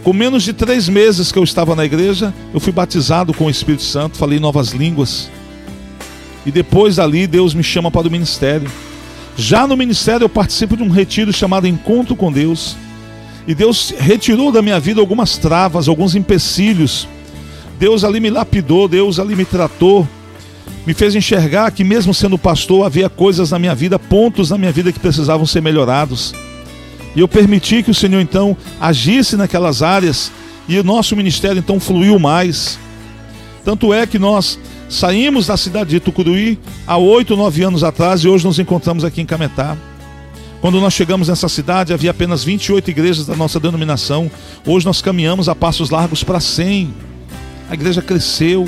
Com 0.03 0.11
menos 0.11 0.43
de 0.43 0.51
três 0.51 0.89
meses 0.89 1.31
que 1.31 1.39
eu 1.39 1.43
estava 1.45 1.73
na 1.73 1.85
igreja, 1.85 2.33
eu 2.53 2.59
fui 2.59 2.73
batizado 2.73 3.33
com 3.33 3.45
o 3.45 3.49
Espírito 3.49 3.83
Santo, 3.83 4.17
falei 4.17 4.41
novas 4.41 4.71
línguas. 4.71 5.29
E 6.45 6.51
depois 6.51 6.95
dali 6.95 7.27
Deus 7.27 7.53
me 7.53 7.63
chama 7.63 7.91
para 7.91 8.07
o 8.07 8.11
ministério. 8.11 8.69
Já 9.35 9.65
no 9.65 9.77
ministério 9.77 10.25
eu 10.25 10.29
participo 10.29 10.75
de 10.75 10.83
um 10.83 10.89
retiro 10.89 11.31
chamado 11.31 11.67
Encontro 11.67 12.15
com 12.15 12.31
Deus. 12.31 12.75
E 13.47 13.55
Deus 13.55 13.93
retirou 13.97 14.51
da 14.51 14.61
minha 14.61 14.79
vida 14.79 14.99
algumas 14.99 15.37
travas, 15.37 15.87
alguns 15.87 16.15
empecilhos. 16.15 17.07
Deus 17.79 18.03
ali 18.03 18.19
me 18.19 18.29
lapidou, 18.29 18.87
Deus 18.87 19.19
ali 19.19 19.35
me 19.35 19.45
tratou, 19.45 20.07
me 20.85 20.93
fez 20.93 21.15
enxergar 21.15 21.71
que 21.71 21.83
mesmo 21.83 22.13
sendo 22.13 22.37
pastor 22.37 22.85
havia 22.85 23.09
coisas 23.09 23.51
na 23.51 23.59
minha 23.59 23.73
vida, 23.73 23.97
pontos 23.97 24.49
na 24.49 24.57
minha 24.57 24.71
vida 24.71 24.91
que 24.91 24.99
precisavam 24.99 25.45
ser 25.45 25.61
melhorados. 25.61 26.33
E 27.15 27.19
eu 27.19 27.27
permiti 27.27 27.81
que 27.81 27.91
o 27.91 27.95
Senhor 27.95 28.19
então 28.19 28.55
agisse 28.79 29.35
naquelas 29.35 29.81
áreas 29.81 30.31
e 30.67 30.77
o 30.77 30.83
nosso 30.83 31.15
ministério 31.15 31.59
então 31.59 31.79
fluiu 31.79 32.19
mais. 32.19 32.77
Tanto 33.63 33.93
é 33.93 34.05
que 34.05 34.19
nós 34.19 34.59
saímos 34.89 35.45
da 35.45 35.55
cidade 35.55 35.91
de 35.91 35.99
Tucuruí 35.99 36.57
há 36.85 36.97
oito, 36.97 37.37
nove 37.37 37.63
anos 37.63 37.83
atrás 37.83 38.21
e 38.21 38.27
hoje 38.27 38.45
nos 38.45 38.57
encontramos 38.57 39.05
aqui 39.05 39.21
em 39.21 39.25
Cametá. 39.25 39.77
Quando 40.59 40.81
nós 40.81 40.93
chegamos 40.93 41.29
nessa 41.29 41.47
cidade, 41.47 41.93
havia 41.93 42.11
apenas 42.11 42.43
28 42.43 42.89
igrejas 42.89 43.25
da 43.25 43.35
nossa 43.35 43.59
denominação. 43.59 44.29
Hoje 44.65 44.85
nós 44.85 45.01
caminhamos 45.01 45.47
a 45.47 45.55
passos 45.55 45.89
largos 45.89 46.21
para 46.23 46.39
100. 46.39 46.93
A 47.69 47.73
igreja 47.75 48.01
cresceu. 48.01 48.67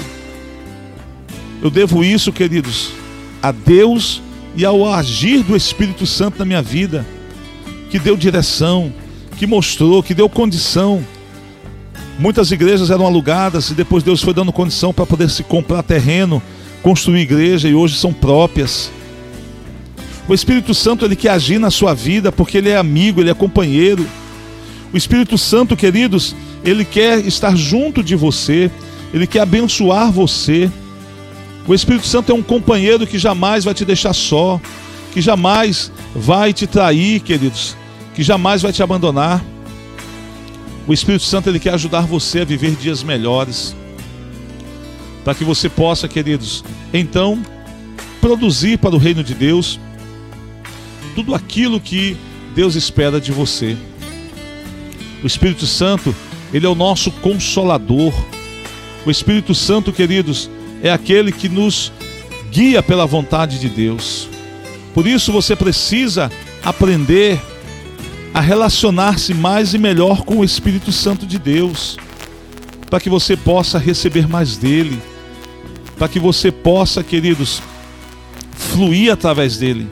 Eu 1.62 1.70
devo 1.70 2.04
isso, 2.04 2.32
queridos, 2.32 2.92
a 3.42 3.51
Deus 3.51 4.22
e 4.56 4.63
ao 4.63 4.94
agir 4.94 5.44
do 5.44 5.56
Espírito 5.56 6.06
Santo 6.06 6.40
na 6.40 6.46
minha 6.46 6.62
vida, 6.62 7.06
que 7.90 8.00
deu 8.00 8.16
direção, 8.16 8.94
que 9.38 9.46
mostrou, 9.46 10.01
que 10.01 10.13
deu 10.13 10.30
condição 10.30 11.06
Muitas 12.22 12.51
igrejas 12.51 12.92
eram 12.92 13.08
alugadas 13.08 13.72
e 13.72 13.74
depois 13.74 14.04
Deus 14.04 14.22
foi 14.22 14.32
dando 14.32 14.54
condição 14.54 14.94
para 14.94 15.08
poder 15.08 15.28
se 15.28 15.42
comprar 15.42 15.82
terreno, 15.82 16.40
construir 16.84 17.22
igreja 17.22 17.68
e 17.68 17.74
hoje 17.74 17.96
são 17.96 18.13
próprias. 18.13 18.92
O 20.28 20.34
Espírito 20.36 20.72
Santo 20.75 21.04
ele 21.04 21.16
quer 21.16 21.32
agir 21.32 21.58
na 21.58 21.72
sua 21.72 21.96
vida 21.96 22.32
porque 22.32 22.60
ele 22.60 22.70
é 22.70 22.78
amigo, 22.78 23.22
ele 23.22 23.32
é 23.32 23.34
companheiro. 23.34 24.06
O 24.94 24.98
Espírito 24.98 25.36
Santo, 25.36 25.75
queridos, 25.75 26.36
ele 26.63 26.86
quer 26.86 27.25
estar 27.25 27.56
junto 27.56 28.04
de 28.04 28.16
você, 28.16 28.70
ele 29.12 29.25
quer 29.25 29.40
abençoar 29.40 30.12
você. 30.12 30.70
O 31.68 31.74
Espírito 31.74 32.06
Santo 32.06 32.32
é 32.32 32.36
um 32.36 32.44
companheiro 32.44 33.08
que 33.08 33.18
jamais 33.18 33.63
vai 33.63 33.74
te 33.74 33.84
deixar 33.84 34.13
só, 34.13 34.62
que 35.12 35.22
jamais 35.22 35.92
vai 36.16 36.54
te 36.54 36.68
trair, 36.68 37.20
queridos, 37.22 37.75
que 38.13 38.22
jamais 38.22 38.62
vai 38.62 38.72
te 38.72 38.84
abandonar. 38.84 39.44
O 40.88 40.93
Espírito 40.93 41.23
Santo 41.23 41.50
ele 41.50 41.59
quer 41.59 41.73
ajudar 41.73 42.01
você 42.01 42.41
a 42.41 42.45
viver 42.45 42.75
dias 42.75 43.03
melhores. 43.03 43.75
Para 45.23 45.35
que 45.35 45.43
você 45.43 45.69
possa, 45.69 46.07
queridos, 46.07 46.63
então 46.93 47.41
produzir 48.19 48.77
para 48.77 48.95
o 48.95 48.97
reino 48.97 49.23
de 49.23 49.33
Deus 49.33 49.79
tudo 51.15 51.35
aquilo 51.35 51.79
que 51.79 52.17
Deus 52.55 52.75
espera 52.75 53.19
de 53.19 53.31
você. 53.31 53.77
O 55.23 55.27
Espírito 55.27 55.67
Santo, 55.67 56.15
ele 56.53 56.65
é 56.65 56.69
o 56.69 56.75
nosso 56.75 57.11
consolador. 57.11 58.13
O 59.05 59.11
Espírito 59.11 59.53
Santo, 59.53 59.91
queridos, 59.91 60.50
é 60.81 60.91
aquele 60.91 61.31
que 61.31 61.47
nos 61.47 61.91
guia 62.51 62.81
pela 62.81 63.05
vontade 63.05 63.59
de 63.59 63.69
Deus. 63.69 64.27
Por 64.93 65.07
isso 65.07 65.31
você 65.31 65.55
precisa 65.55 66.31
aprender 66.63 67.39
a 68.33 68.39
relacionar-se 68.39 69.33
mais 69.33 69.73
e 69.73 69.77
melhor 69.77 70.23
com 70.23 70.38
o 70.38 70.43
Espírito 70.43 70.91
Santo 70.91 71.25
de 71.25 71.38
Deus, 71.38 71.97
para 72.89 73.00
que 73.00 73.09
você 73.09 73.35
possa 73.35 73.77
receber 73.77 74.27
mais 74.27 74.57
dele, 74.57 75.01
para 75.97 76.07
que 76.07 76.19
você 76.19 76.51
possa, 76.51 77.03
queridos, 77.03 77.61
fluir 78.51 79.11
através 79.11 79.57
dele. 79.57 79.88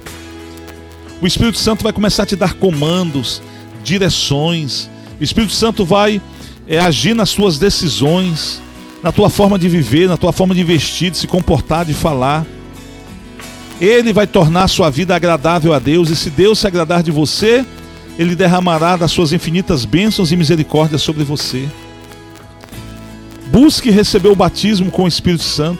O 1.22 1.28
Espírito 1.28 1.58
Santo 1.58 1.84
vai 1.84 1.92
começar 1.92 2.24
a 2.24 2.26
te 2.26 2.36
dar 2.36 2.54
comandos, 2.54 3.42
direções. 3.84 4.90
O 5.20 5.24
Espírito 5.24 5.54
Santo 5.54 5.84
vai 5.84 6.22
é, 6.66 6.80
agir 6.80 7.14
nas 7.14 7.30
suas 7.30 7.60
decisões, 7.60 8.62
na 9.04 9.12
tua 9.12 9.30
forma 9.30 9.60
de 9.60 9.68
viver, 9.68 10.08
na 10.08 10.16
tua 10.16 10.32
forma 10.32 10.56
de 10.56 10.64
vestir, 10.64 11.12
de 11.12 11.18
se 11.18 11.28
comportar, 11.28 11.84
de 11.86 11.94
falar. 11.94 12.46
Ele 13.82 14.14
vai 14.14 14.28
tornar 14.28 14.64
a 14.64 14.68
sua 14.68 14.90
vida 14.90 15.16
agradável 15.16 15.74
a 15.74 15.80
Deus, 15.80 16.10
e 16.10 16.16
se 16.16 16.30
Deus 16.30 16.60
se 16.60 16.68
agradar 16.68 17.04
de 17.04 17.12
você, 17.12 17.66
ele 18.20 18.36
derramará 18.36 18.98
das 18.98 19.12
suas 19.12 19.32
infinitas 19.32 19.86
bênçãos 19.86 20.34
e 20.34 20.36
misericórdias 20.36 21.02
sobre 21.02 21.24
você. 21.24 21.70
Busque 23.50 23.90
receber 23.90 24.28
o 24.28 24.36
batismo 24.36 24.92
com 24.92 25.04
o 25.04 25.08
Espírito 25.08 25.44
Santo. 25.44 25.80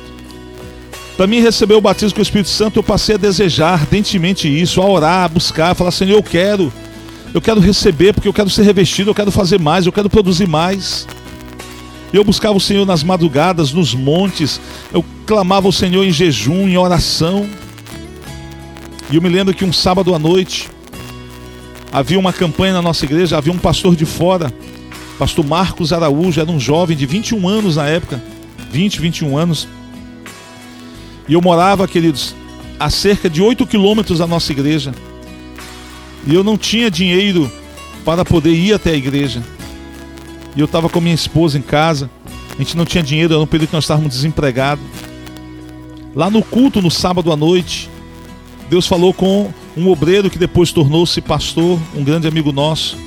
Para 1.18 1.28
mim, 1.28 1.42
receber 1.42 1.74
o 1.74 1.82
batismo 1.82 2.16
com 2.16 2.22
o 2.22 2.24
Espírito 2.24 2.48
Santo, 2.48 2.80
eu 2.80 2.84
passei 2.84 3.16
a 3.16 3.18
desejar 3.18 3.74
ardentemente 3.74 4.48
isso, 4.48 4.82
a 4.82 4.90
orar, 4.90 5.26
a 5.26 5.28
buscar, 5.28 5.72
a 5.72 5.76
falar: 5.76 5.92
Senhor, 5.92 6.16
eu 6.16 6.24
quero, 6.24 6.72
eu 7.34 7.42
quero 7.42 7.60
receber, 7.60 8.14
porque 8.14 8.30
eu 8.30 8.34
quero 8.34 8.50
ser 8.50 8.64
revestido, 8.64 9.10
eu 9.10 9.16
quero 9.16 9.32
fazer 9.32 9.60
mais, 9.60 9.86
eu 9.86 9.92
quero 9.92 10.10
produzir 10.10 10.48
mais. 10.48 11.06
Eu 12.14 12.24
buscava 12.24 12.56
o 12.56 12.62
Senhor 12.62 12.86
nas 12.86 13.04
madrugadas, 13.04 13.74
nos 13.74 13.94
montes, 13.94 14.62
eu 14.94 15.04
clamava 15.28 15.68
o 15.68 15.74
Senhor 15.74 16.06
em 16.06 16.12
jejum, 16.12 16.70
em 16.70 16.78
oração. 16.78 17.46
E 19.12 19.18
eu 19.18 19.22
me 19.22 19.28
lembro 19.28 19.54
que 19.54 19.66
um 19.66 19.74
sábado 19.74 20.16
à 20.16 20.20
noite, 20.20 20.70
Havia 21.92 22.20
uma 22.20 22.32
campanha 22.32 22.74
na 22.74 22.82
nossa 22.82 23.04
igreja, 23.06 23.38
havia 23.38 23.52
um 23.52 23.58
pastor 23.58 23.96
de 23.96 24.06
fora, 24.06 24.54
pastor 25.18 25.46
Marcos 25.46 25.92
Araújo, 25.92 26.40
era 26.40 26.50
um 26.50 26.60
jovem 26.60 26.96
de 26.96 27.06
21 27.06 27.48
anos 27.48 27.78
na 27.78 27.88
época, 27.88 28.22
20, 28.72 29.02
21 29.02 29.38
anos. 29.38 29.68
E 31.28 31.34
eu 31.34 31.42
morava, 31.42 31.88
queridos, 31.88 32.36
a 32.80 32.90
cerca 32.90 33.30
de 33.30 33.42
8 33.42 33.66
quilômetros 33.66 34.20
da 34.20 34.28
nossa 34.28 34.52
igreja. 34.52 34.94
E 36.28 36.34
eu 36.34 36.44
não 36.44 36.58
tinha 36.58 36.92
dinheiro 36.92 37.52
para 38.06 38.24
poder 38.24 38.54
ir 38.54 38.74
até 38.74 38.92
a 38.92 38.96
igreja. 38.96 39.44
E 40.56 40.60
eu 40.60 40.66
estava 40.66 40.90
com 40.90 41.02
minha 41.02 41.16
esposa 41.16 41.58
em 41.58 41.62
casa. 41.62 42.10
A 42.54 42.62
gente 42.62 42.78
não 42.78 42.86
tinha 42.86 43.04
dinheiro, 43.04 43.34
era 43.34 43.42
um 43.42 43.48
período 43.48 43.70
que 43.70 43.76
nós 43.76 43.84
estávamos 43.84 44.14
desempregados. 44.14 44.84
Lá 46.16 46.30
no 46.30 46.44
culto, 46.44 46.82
no 46.82 46.92
sábado 46.92 47.32
à 47.32 47.36
noite, 47.36 47.90
Deus 48.70 48.86
falou 48.88 49.14
com 49.14 49.52
um 49.80 49.90
obreiro 49.90 50.30
que 50.30 50.38
depois 50.38 50.74
tornou-se 50.74 51.22
pastor, 51.22 51.80
um 51.96 52.04
grande 52.04 52.28
amigo 52.28 52.52
nosso. 52.52 52.98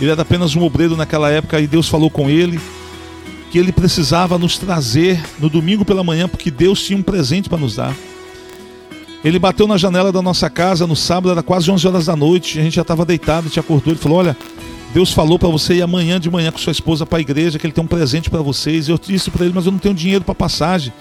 Ele 0.00 0.10
era 0.10 0.22
apenas 0.22 0.56
um 0.56 0.62
obreiro 0.62 0.96
naquela 0.96 1.30
época 1.30 1.60
e 1.60 1.66
Deus 1.66 1.86
falou 1.86 2.08
com 2.08 2.30
ele 2.30 2.58
que 3.50 3.58
ele 3.58 3.70
precisava 3.70 4.38
nos 4.38 4.58
trazer 4.58 5.22
no 5.38 5.48
domingo 5.48 5.84
pela 5.84 6.02
manhã 6.02 6.26
porque 6.26 6.50
Deus 6.50 6.82
tinha 6.82 6.98
um 6.98 7.02
presente 7.02 7.48
para 7.48 7.58
nos 7.58 7.76
dar. 7.76 7.94
Ele 9.22 9.38
bateu 9.38 9.66
na 9.66 9.76
janela 9.76 10.10
da 10.10 10.20
nossa 10.20 10.48
casa 10.50 10.86
no 10.86 10.96
sábado, 10.96 11.30
era 11.30 11.42
quase 11.42 11.70
11 11.70 11.86
horas 11.86 12.06
da 12.06 12.16
noite, 12.16 12.58
a 12.58 12.62
gente 12.62 12.74
já 12.74 12.82
estava 12.82 13.04
deitado, 13.04 13.48
te 13.48 13.60
acordou, 13.60 13.92
ele 13.92 14.00
falou: 14.00 14.18
"Olha, 14.18 14.36
Deus 14.92 15.12
falou 15.12 15.38
para 15.38 15.48
você 15.48 15.74
ir 15.74 15.82
amanhã 15.82 16.18
de 16.18 16.30
manhã 16.30 16.50
com 16.50 16.58
sua 16.58 16.72
esposa 16.72 17.06
para 17.06 17.18
a 17.18 17.20
igreja, 17.20 17.58
que 17.58 17.66
ele 17.66 17.72
tem 17.72 17.84
um 17.84 17.86
presente 17.86 18.28
para 18.28 18.42
vocês". 18.42 18.88
Eu 18.88 18.98
disse 18.98 19.30
para 19.30 19.44
ele: 19.44 19.54
"Mas 19.54 19.66
eu 19.66 19.72
não 19.72 19.78
tenho 19.78 19.94
dinheiro 19.94 20.24
para 20.24 20.34
passagem". 20.34 20.92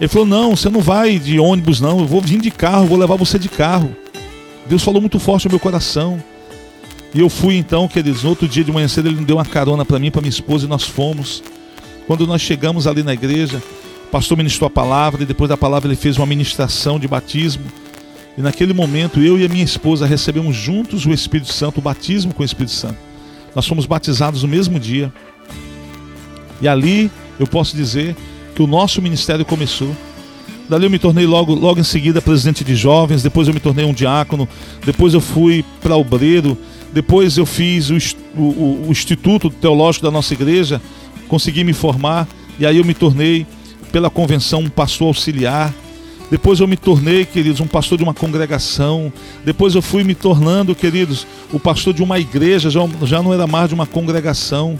Ele 0.00 0.08
falou: 0.08 0.26
Não, 0.26 0.56
você 0.56 0.68
não 0.68 0.80
vai 0.80 1.18
de 1.18 1.38
ônibus, 1.38 1.80
não. 1.80 2.00
Eu 2.00 2.06
vou 2.06 2.20
vir 2.20 2.40
de 2.40 2.50
carro, 2.50 2.86
vou 2.86 2.98
levar 2.98 3.16
você 3.16 3.38
de 3.38 3.48
carro. 3.48 3.94
Deus 4.66 4.82
falou 4.82 5.00
muito 5.00 5.18
forte 5.18 5.46
no 5.46 5.52
meu 5.52 5.60
coração. 5.60 6.22
E 7.14 7.20
eu 7.20 7.28
fui 7.28 7.56
então, 7.56 7.86
queridos, 7.86 8.24
no 8.24 8.30
outro 8.30 8.48
dia 8.48 8.64
de 8.64 8.72
manhã 8.72 8.88
cedo, 8.88 9.08
ele 9.08 9.20
me 9.20 9.24
deu 9.24 9.36
uma 9.36 9.44
carona 9.44 9.84
para 9.84 9.98
mim, 10.00 10.10
para 10.10 10.20
minha 10.20 10.30
esposa, 10.30 10.66
e 10.66 10.68
nós 10.68 10.82
fomos. 10.82 11.42
Quando 12.08 12.26
nós 12.26 12.42
chegamos 12.42 12.86
ali 12.86 13.04
na 13.04 13.14
igreja, 13.14 13.62
o 14.08 14.10
pastor 14.10 14.36
ministrou 14.36 14.66
a 14.66 14.70
palavra, 14.70 15.22
e 15.22 15.26
depois 15.26 15.48
da 15.48 15.56
palavra 15.56 15.88
ele 15.88 15.96
fez 15.96 16.16
uma 16.16 16.26
ministração 16.26 16.98
de 16.98 17.06
batismo. 17.06 17.64
E 18.36 18.42
naquele 18.42 18.74
momento, 18.74 19.20
eu 19.20 19.38
e 19.38 19.44
a 19.44 19.48
minha 19.48 19.62
esposa 19.62 20.06
recebemos 20.06 20.56
juntos 20.56 21.06
o 21.06 21.12
Espírito 21.12 21.52
Santo, 21.52 21.78
o 21.78 21.80
batismo 21.80 22.34
com 22.34 22.42
o 22.42 22.46
Espírito 22.46 22.72
Santo. 22.72 22.98
Nós 23.54 23.64
fomos 23.64 23.86
batizados 23.86 24.42
no 24.42 24.48
mesmo 24.48 24.80
dia. 24.80 25.12
E 26.60 26.66
ali, 26.66 27.12
eu 27.38 27.46
posso 27.46 27.76
dizer 27.76 28.16
que 28.54 28.62
o 28.62 28.66
nosso 28.66 29.02
ministério 29.02 29.44
começou. 29.44 29.94
Dali 30.68 30.84
eu 30.84 30.90
me 30.90 30.98
tornei 30.98 31.26
logo, 31.26 31.54
logo 31.54 31.78
em 31.78 31.84
seguida 31.84 32.22
presidente 32.22 32.64
de 32.64 32.74
jovens, 32.74 33.22
depois 33.22 33.48
eu 33.48 33.54
me 33.54 33.60
tornei 33.60 33.84
um 33.84 33.92
diácono, 33.92 34.48
depois 34.84 35.12
eu 35.12 35.20
fui 35.20 35.64
para 35.82 35.96
obreiro, 35.96 36.56
depois 36.92 37.36
eu 37.36 37.44
fiz 37.44 37.90
o, 37.90 37.98
o, 38.36 38.86
o 38.86 38.88
Instituto 38.90 39.50
Teológico 39.50 40.06
da 40.06 40.10
nossa 40.10 40.32
igreja, 40.32 40.80
consegui 41.28 41.64
me 41.64 41.72
formar, 41.72 42.26
e 42.58 42.64
aí 42.64 42.78
eu 42.78 42.84
me 42.84 42.94
tornei, 42.94 43.46
pela 43.92 44.08
convenção, 44.08 44.60
um 44.60 44.68
pastor 44.68 45.08
auxiliar. 45.08 45.72
Depois 46.30 46.58
eu 46.58 46.66
me 46.66 46.76
tornei, 46.76 47.24
queridos, 47.24 47.60
um 47.60 47.66
pastor 47.66 47.98
de 47.98 48.02
uma 48.02 48.14
congregação. 48.14 49.12
Depois 49.44 49.74
eu 49.74 49.82
fui 49.82 50.02
me 50.02 50.14
tornando, 50.14 50.74
queridos, 50.74 51.26
o 51.52 51.60
pastor 51.60 51.92
de 51.92 52.02
uma 52.02 52.18
igreja, 52.18 52.70
já, 52.70 52.80
já 53.02 53.22
não 53.22 53.32
era 53.32 53.46
mais 53.46 53.68
de 53.68 53.74
uma 53.74 53.86
congregação. 53.86 54.78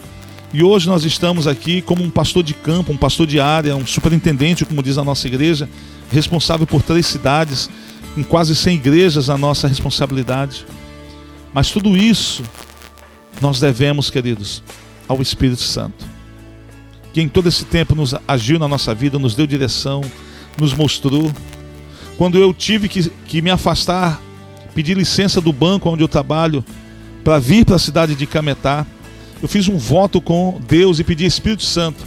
E 0.54 0.62
hoje 0.62 0.86
nós 0.86 1.04
estamos 1.04 1.48
aqui 1.48 1.82
como 1.82 2.04
um 2.04 2.08
pastor 2.08 2.44
de 2.44 2.54
campo, 2.54 2.92
um 2.92 2.96
pastor 2.96 3.26
de 3.26 3.40
área, 3.40 3.74
um 3.74 3.84
superintendente, 3.84 4.64
como 4.64 4.84
diz 4.84 4.96
a 4.96 5.02
nossa 5.02 5.26
igreja, 5.26 5.68
responsável 6.12 6.64
por 6.64 6.80
três 6.80 7.06
cidades, 7.06 7.68
com 8.14 8.22
quase 8.22 8.54
100 8.54 8.76
igrejas 8.76 9.28
a 9.28 9.36
nossa 9.36 9.66
responsabilidade. 9.66 10.64
Mas 11.52 11.72
tudo 11.72 11.96
isso 11.96 12.44
nós 13.40 13.58
devemos, 13.58 14.10
queridos, 14.10 14.62
ao 15.08 15.20
Espírito 15.20 15.60
Santo, 15.60 16.06
que 17.12 17.20
em 17.20 17.28
todo 17.28 17.48
esse 17.48 17.64
tempo 17.64 17.96
nos 17.96 18.14
agiu 18.28 18.56
na 18.56 18.68
nossa 18.68 18.94
vida, 18.94 19.18
nos 19.18 19.34
deu 19.34 19.48
direção, 19.48 20.02
nos 20.56 20.72
mostrou. 20.72 21.32
Quando 22.16 22.38
eu 22.38 22.54
tive 22.54 22.88
que, 22.88 23.10
que 23.26 23.42
me 23.42 23.50
afastar, 23.50 24.22
pedir 24.72 24.96
licença 24.96 25.40
do 25.40 25.52
banco 25.52 25.90
onde 25.90 26.04
eu 26.04 26.08
trabalho, 26.08 26.64
para 27.24 27.40
vir 27.40 27.64
para 27.64 27.74
a 27.74 27.80
cidade 27.80 28.14
de 28.14 28.24
Cametá, 28.24 28.86
eu 29.44 29.48
fiz 29.48 29.68
um 29.68 29.76
voto 29.76 30.22
com 30.22 30.58
Deus 30.66 30.98
e 30.98 31.04
pedi 31.04 31.26
Espírito 31.26 31.64
Santo. 31.64 32.02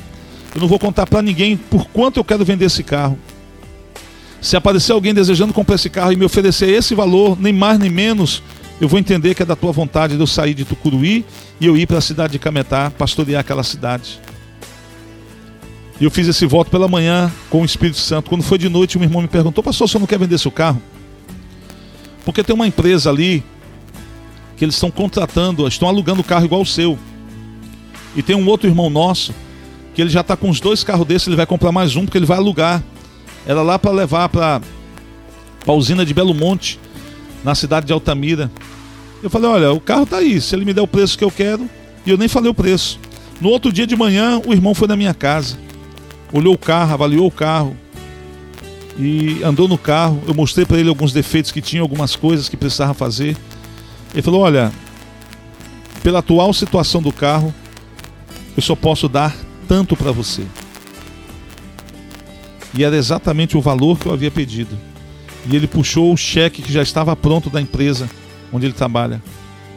Eu 0.56 0.60
não 0.60 0.68
vou 0.68 0.80
contar 0.80 1.06
para 1.06 1.22
ninguém 1.22 1.56
por 1.56 1.88
quanto 1.90 2.20
eu 2.20 2.24
quero 2.24 2.44
vender 2.44 2.66
esse 2.66 2.82
carro. 2.82 3.16
Se 4.42 4.58
aparecer 4.58 4.92
alguém 4.92 5.14
desejando 5.14 5.54
comprar 5.54 5.76
esse 5.76 5.88
carro 5.88 6.12
e 6.12 6.16
me 6.16 6.26
oferecer 6.26 6.68
esse 6.68 6.96
valor, 6.96 7.40
nem 7.40 7.54
mais 7.54 7.78
nem 7.78 7.92
menos, 7.92 8.42
eu 8.82 8.88
vou 8.88 8.98
entender 8.98 9.36
que 9.36 9.44
é 9.44 9.46
da 9.46 9.56
tua 9.56 9.72
vontade 9.72 10.16
de 10.16 10.20
eu 10.20 10.26
sair 10.26 10.56
de 10.56 10.66
Tucuruí 10.66 11.24
e 11.62 11.68
eu 11.68 11.78
ir 11.78 11.86
para 11.86 12.00
a 12.00 12.02
cidade 12.02 12.34
de 12.34 12.40
Cametá, 12.40 12.90
pastorear 12.90 13.42
aquela 13.42 13.64
cidade. 13.64 14.20
E 16.02 16.06
eu 16.06 16.10
fiz 16.10 16.28
esse 16.28 16.48
voto 16.48 16.72
pela 16.72 16.88
manhã 16.88 17.32
com 17.52 17.62
o 17.62 17.66
Espírito 17.66 18.00
Santo. 18.00 18.32
Quando 18.32 18.42
foi 18.42 18.58
de 18.58 18.68
noite, 18.68 18.98
um 18.98 19.04
irmão 19.04 19.22
me 19.22 19.28
perguntou: 19.28 19.64
Pastor, 19.64 19.88
você 19.88 20.00
não 20.00 20.08
quer 20.08 20.18
vender 20.18 20.40
seu 20.40 20.50
carro? 20.50 20.82
Porque 22.26 22.44
tem 22.44 22.56
uma 22.56 22.66
empresa 22.66 23.12
ali 23.12 23.44
que 24.58 24.66
eles 24.66 24.74
estão 24.74 24.90
contratando, 24.90 25.68
estão 25.68 25.88
alugando 25.88 26.22
o 26.22 26.24
carro 26.24 26.46
igual 26.46 26.62
o 26.62 26.66
seu. 26.66 26.98
E 28.16 28.22
tem 28.22 28.36
um 28.36 28.48
outro 28.48 28.68
irmão 28.68 28.90
nosso 28.90 29.34
que 29.94 30.02
ele 30.02 30.10
já 30.10 30.22
está 30.22 30.38
com 30.38 30.50
os 30.50 30.60
dois 30.60 30.84
carros 30.84 31.08
desses, 31.08 31.28
ele 31.28 31.36
vai 31.36 31.46
comprar 31.46 31.72
mais 31.72 31.96
um 31.96 32.06
porque 32.06 32.18
ele 32.18 32.26
vai 32.26 32.38
alugar. 32.38 32.84
Era 33.46 33.62
lá 33.62 33.80
para 33.80 33.92
levar 33.92 34.30
para 34.30 34.62
a 35.66 35.74
usina 35.74 36.06
de 36.06 36.14
Belo 36.14 36.34
Monte, 36.34 36.80
na 37.44 37.56
cidade 37.56 37.88
de 37.88 37.94
Altamira. 37.94 38.52
Eu 39.24 39.30
falei: 39.30 39.50
Olha, 39.50 39.72
o 39.72 39.80
carro 39.80 40.04
está 40.04 40.18
aí, 40.18 40.40
se 40.40 40.56
ele 40.56 40.66
me 40.66 40.74
der 40.74 40.82
o 40.82 40.88
preço 40.88 41.18
que 41.18 41.24
eu 41.24 41.32
quero, 41.32 41.70
e 42.06 42.10
eu 42.10 42.18
nem 42.18 42.28
falei 42.28 42.50
o 42.50 42.54
preço. 42.54 43.00
No 43.42 43.50
outro 43.50 43.72
dia 43.72 43.88
de 43.88 43.96
manhã, 43.96 44.42
o 44.46 44.54
irmão 44.54 44.74
foi 44.74 44.88
na 44.88 44.96
minha 44.96 45.14
casa 45.14 45.58
olhou 46.32 46.54
o 46.54 46.58
carro, 46.58 46.94
avaliou 46.94 47.28
o 47.28 47.32
carro 47.32 47.76
e 48.98 49.42
andou 49.44 49.68
no 49.68 49.78
carro. 49.78 50.22
Eu 50.28 50.34
mostrei 50.34 50.66
para 50.66 50.80
ele 50.80 50.90
alguns 50.90 51.14
defeitos 51.14 51.52
que 51.52 51.62
tinha, 51.62 51.82
algumas 51.82 52.16
coisas 52.16 52.50
que 52.50 52.58
precisava 52.58 52.94
fazer. 52.94 53.36
Ele 54.14 54.22
falou: 54.22 54.42
Olha, 54.42 54.72
pela 56.04 56.20
atual 56.20 56.54
situação 56.54 57.02
do 57.02 57.12
carro, 57.12 57.54
eu 58.58 58.64
só 58.64 58.76
posso 58.76 59.08
dar 59.08 59.36
tanto 59.68 59.96
para 59.96 60.12
você. 60.12 60.44
E 62.74 62.84
era 62.84 62.98
exatamente 62.98 63.56
o 63.56 63.62
valor 63.62 64.00
que 64.00 64.08
eu 64.08 64.14
havia 64.14 64.32
pedido. 64.32 64.76
E 65.50 65.56
ele 65.56 65.68
puxou 65.68 66.12
o 66.12 66.18
cheque 66.18 66.64
que 66.64 66.74
já 66.74 66.82
estava 66.82 67.16
pronto 67.16 67.52
da 67.52 67.62
empresa 67.62 68.10
onde 68.52 68.66
ele 68.66 68.74
trabalha. 68.74 69.22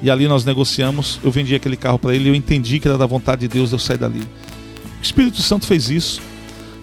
E 0.03 0.11
ali 0.11 0.27
nós 0.27 0.47
negociamos, 0.47 1.21
eu 1.23 1.31
vendi 1.31 1.55
aquele 1.55 1.77
carro 1.77 1.99
para 1.99 2.15
ele 2.15 2.31
eu 2.31 2.35
entendi 2.35 2.81
que 2.81 2.89
era 2.89 2.97
da 2.97 3.05
vontade 3.05 3.43
de 3.43 3.49
Deus 3.49 3.71
eu 3.71 3.79
sair 3.79 3.99
dali. 3.99 4.21
O 4.21 5.03
Espírito 5.03 5.43
Santo 5.43 5.67
fez 5.67 5.91
isso. 5.91 6.23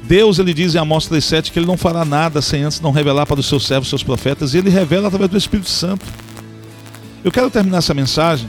Deus, 0.03 0.39
ele 0.39 0.53
diz 0.53 0.75
em 0.75 0.77
Amós 0.77 1.09
3,7 1.09 1.51
que 1.51 1.59
ele 1.59 1.65
não 1.65 1.77
fará 1.77 2.05
nada 2.05 2.41
sem 2.41 2.63
antes 2.63 2.79
não 2.79 2.91
revelar 2.91 3.25
para 3.25 3.39
os 3.39 3.47
seus 3.47 3.65
servos, 3.65 3.89
seus 3.89 4.03
profetas, 4.03 4.53
e 4.53 4.59
ele 4.59 4.69
revela 4.69 5.07
através 5.07 5.29
do 5.29 5.37
Espírito 5.37 5.69
Santo. 5.69 6.05
Eu 7.23 7.31
quero 7.31 7.49
terminar 7.49 7.79
essa 7.79 7.93
mensagem 7.93 8.47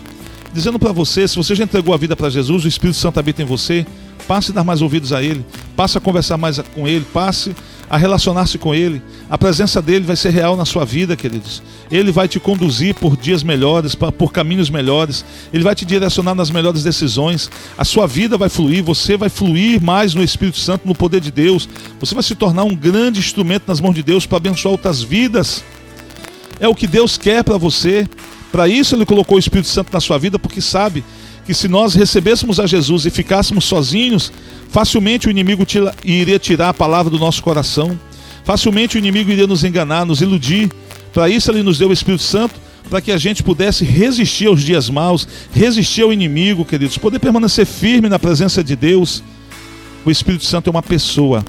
dizendo 0.53 0.79
para 0.79 0.93
você: 0.93 1.27
se 1.27 1.37
você 1.37 1.55
já 1.55 1.65
entregou 1.65 1.95
a 1.95 1.97
vida 1.97 2.17
para 2.17 2.31
Jesus, 2.31 2.65
o 2.65 2.69
Espírito 2.69 2.97
Santo 2.97 3.19
habita 3.19 3.43
em 3.43 3.47
você, 3.47 3.87
passe 4.27 4.51
a 4.51 4.55
dar 4.55 4.65
mais 4.65 4.83
ouvidos 4.83 5.13
a 5.13 5.23
Ele, 5.23 5.45
passe 5.77 5.97
a 5.97 6.01
conversar 6.01 6.37
mais 6.37 6.59
com 6.75 6.87
Ele, 6.87 7.05
passe 7.13 7.55
a 7.91 7.97
relacionar-se 7.97 8.59
com 8.59 8.75
Ele. 8.75 9.01
A 9.31 9.39
presença 9.39 9.81
dele 9.81 10.05
vai 10.05 10.17
ser 10.17 10.31
real 10.31 10.57
na 10.57 10.65
sua 10.65 10.85
vida, 10.85 11.17
queridos. 11.17 11.63
Ele 11.91 12.13
vai 12.13 12.29
te 12.29 12.39
conduzir 12.39 12.95
por 12.95 13.17
dias 13.17 13.43
melhores, 13.43 13.95
por 13.95 14.31
caminhos 14.31 14.69
melhores. 14.69 15.25
Ele 15.53 15.63
vai 15.63 15.75
te 15.75 15.87
direcionar 15.87 16.35
nas 16.35 16.51
melhores 16.51 16.83
decisões. 16.83 17.51
A 17.77 17.85
sua 17.85 18.07
vida 18.07 18.37
vai 18.37 18.49
fluir, 18.49 18.85
você 18.85 19.17
vai 19.17 19.31
fluir 19.31 19.83
mais 19.83 20.15
no 20.15 20.23
Espírito 20.23 20.59
Santo, 20.59 20.87
no 20.87 20.95
poder 20.95 21.21
de 21.21 21.31
Deus. 21.31 21.69
Você 21.99 22.15
vai 22.15 22.23
se 22.23 22.35
tornar 22.35 22.65
um 22.65 22.75
grande 22.75 23.19
instrumento 23.19 23.65
nas 23.67 23.81
mãos 23.81 23.95
de 23.95 24.03
Deus 24.03 24.27
para 24.27 24.37
abençoar 24.37 24.73
outras 24.73 25.03
vidas. 25.03 25.65
É 26.61 26.69
o 26.69 26.75
que 26.75 26.87
Deus 26.87 27.17
quer 27.17 27.43
para 27.43 27.57
você. 27.57 28.07
Para 28.51 28.69
isso 28.69 28.95
ele 28.95 29.05
colocou 29.05 29.37
o 29.37 29.39
Espírito 29.39 29.69
Santo 29.69 29.93
na 29.93 30.01
sua 30.01 30.19
vida, 30.19 30.39
porque 30.39 30.61
sabe 30.61 31.05
que 31.45 31.55
se 31.55 31.69
nós 31.69 31.95
recebêssemos 31.95 32.61
a 32.61 32.67
Jesus 32.67 33.07
e 33.07 33.11
ficássemos 33.11 33.65
sozinhos, 33.65 34.33
facilmente 34.71 35.29
o 35.29 35.31
inimigo 35.31 35.65
tira, 35.65 35.95
iria 36.05 36.39
tirar 36.39 36.71
a 36.71 36.75
palavra 36.75 37.11
do 37.11 37.19
nosso 37.19 37.43
coração, 37.43 37.99
facilmente 38.45 38.97
o 38.97 38.99
inimigo 38.99 39.31
iria 39.31 39.47
nos 39.47 39.65
enganar, 39.65 40.05
nos 40.05 40.21
iludir. 40.21 40.71
Para 41.13 41.29
isso 41.29 41.51
ele 41.51 41.63
nos 41.63 41.79
deu 41.79 41.89
o 41.89 41.93
Espírito 41.93 42.23
Santo, 42.23 42.55
para 42.89 43.01
que 43.01 43.13
a 43.13 43.19
gente 43.19 43.43
pudesse 43.43 43.85
resistir 43.85 44.47
aos 44.47 44.63
dias 44.63 44.89
maus, 44.89 45.29
resistir 45.53 46.03
ao 46.03 46.13
inimigo, 46.13 46.65
queridos, 46.65 46.97
poder 46.97 47.19
permanecer 47.19 47.67
firme 47.67 48.09
na 48.09 48.19
presença 48.19 48.65
de 48.65 48.75
Deus. 48.75 49.23
O 50.05 50.11
Espírito 50.11 50.45
Santo 50.45 50.69
é 50.69 50.71
uma 50.71 50.83
pessoa, 50.83 51.45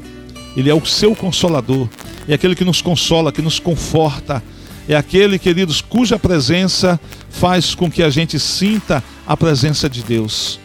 ele 0.55 0.69
é 0.69 0.73
o 0.73 0.85
seu 0.85 1.15
consolador, 1.15 1.87
é 2.27 2.33
aquele 2.33 2.55
que 2.55 2.65
nos 2.65 2.81
consola, 2.81 3.31
que 3.31 3.41
nos 3.41 3.59
conforta, 3.59 4.43
é 4.89 4.95
aquele, 4.95 5.37
queridos, 5.37 5.81
cuja 5.81 6.17
presença 6.17 6.99
faz 7.29 7.75
com 7.75 7.91
que 7.91 8.01
a 8.01 8.09
gente 8.09 8.39
sinta 8.39 9.03
a 9.25 9.37
presença 9.37 9.87
de 9.87 10.01
Deus. 10.01 10.59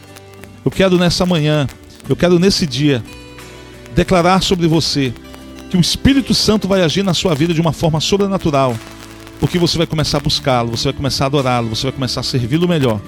Eu 0.65 0.71
quero 0.71 0.97
nessa 0.97 1.27
manhã, 1.27 1.69
eu 2.09 2.17
quero 2.17 2.39
nesse 2.39 2.67
dia, 2.67 3.05
declarar 3.95 4.43
sobre 4.43 4.67
você 4.67 5.13
que 5.69 5.77
o 5.77 5.81
Espírito 5.81 6.33
Santo 6.33 6.67
vai 6.67 6.81
agir 6.81 7.03
na 7.03 7.13
sua 7.13 7.35
vida 7.35 7.53
de 7.53 7.61
uma 7.61 7.73
forma 7.75 8.01
sobrenatural, 8.01 8.75
porque 9.39 9.59
você 9.59 9.77
vai 9.77 9.87
começar 9.87 10.17
a 10.17 10.21
buscá-lo, 10.23 10.71
você 10.71 10.85
vai 10.85 10.95
começar 10.95 11.25
a 11.25 11.27
adorá-lo, 11.27 11.69
você 11.69 11.83
vai 11.83 11.93
começar 11.93 12.21
a 12.21 12.25
servi-lo 12.25 12.67
melhor. 12.67 13.03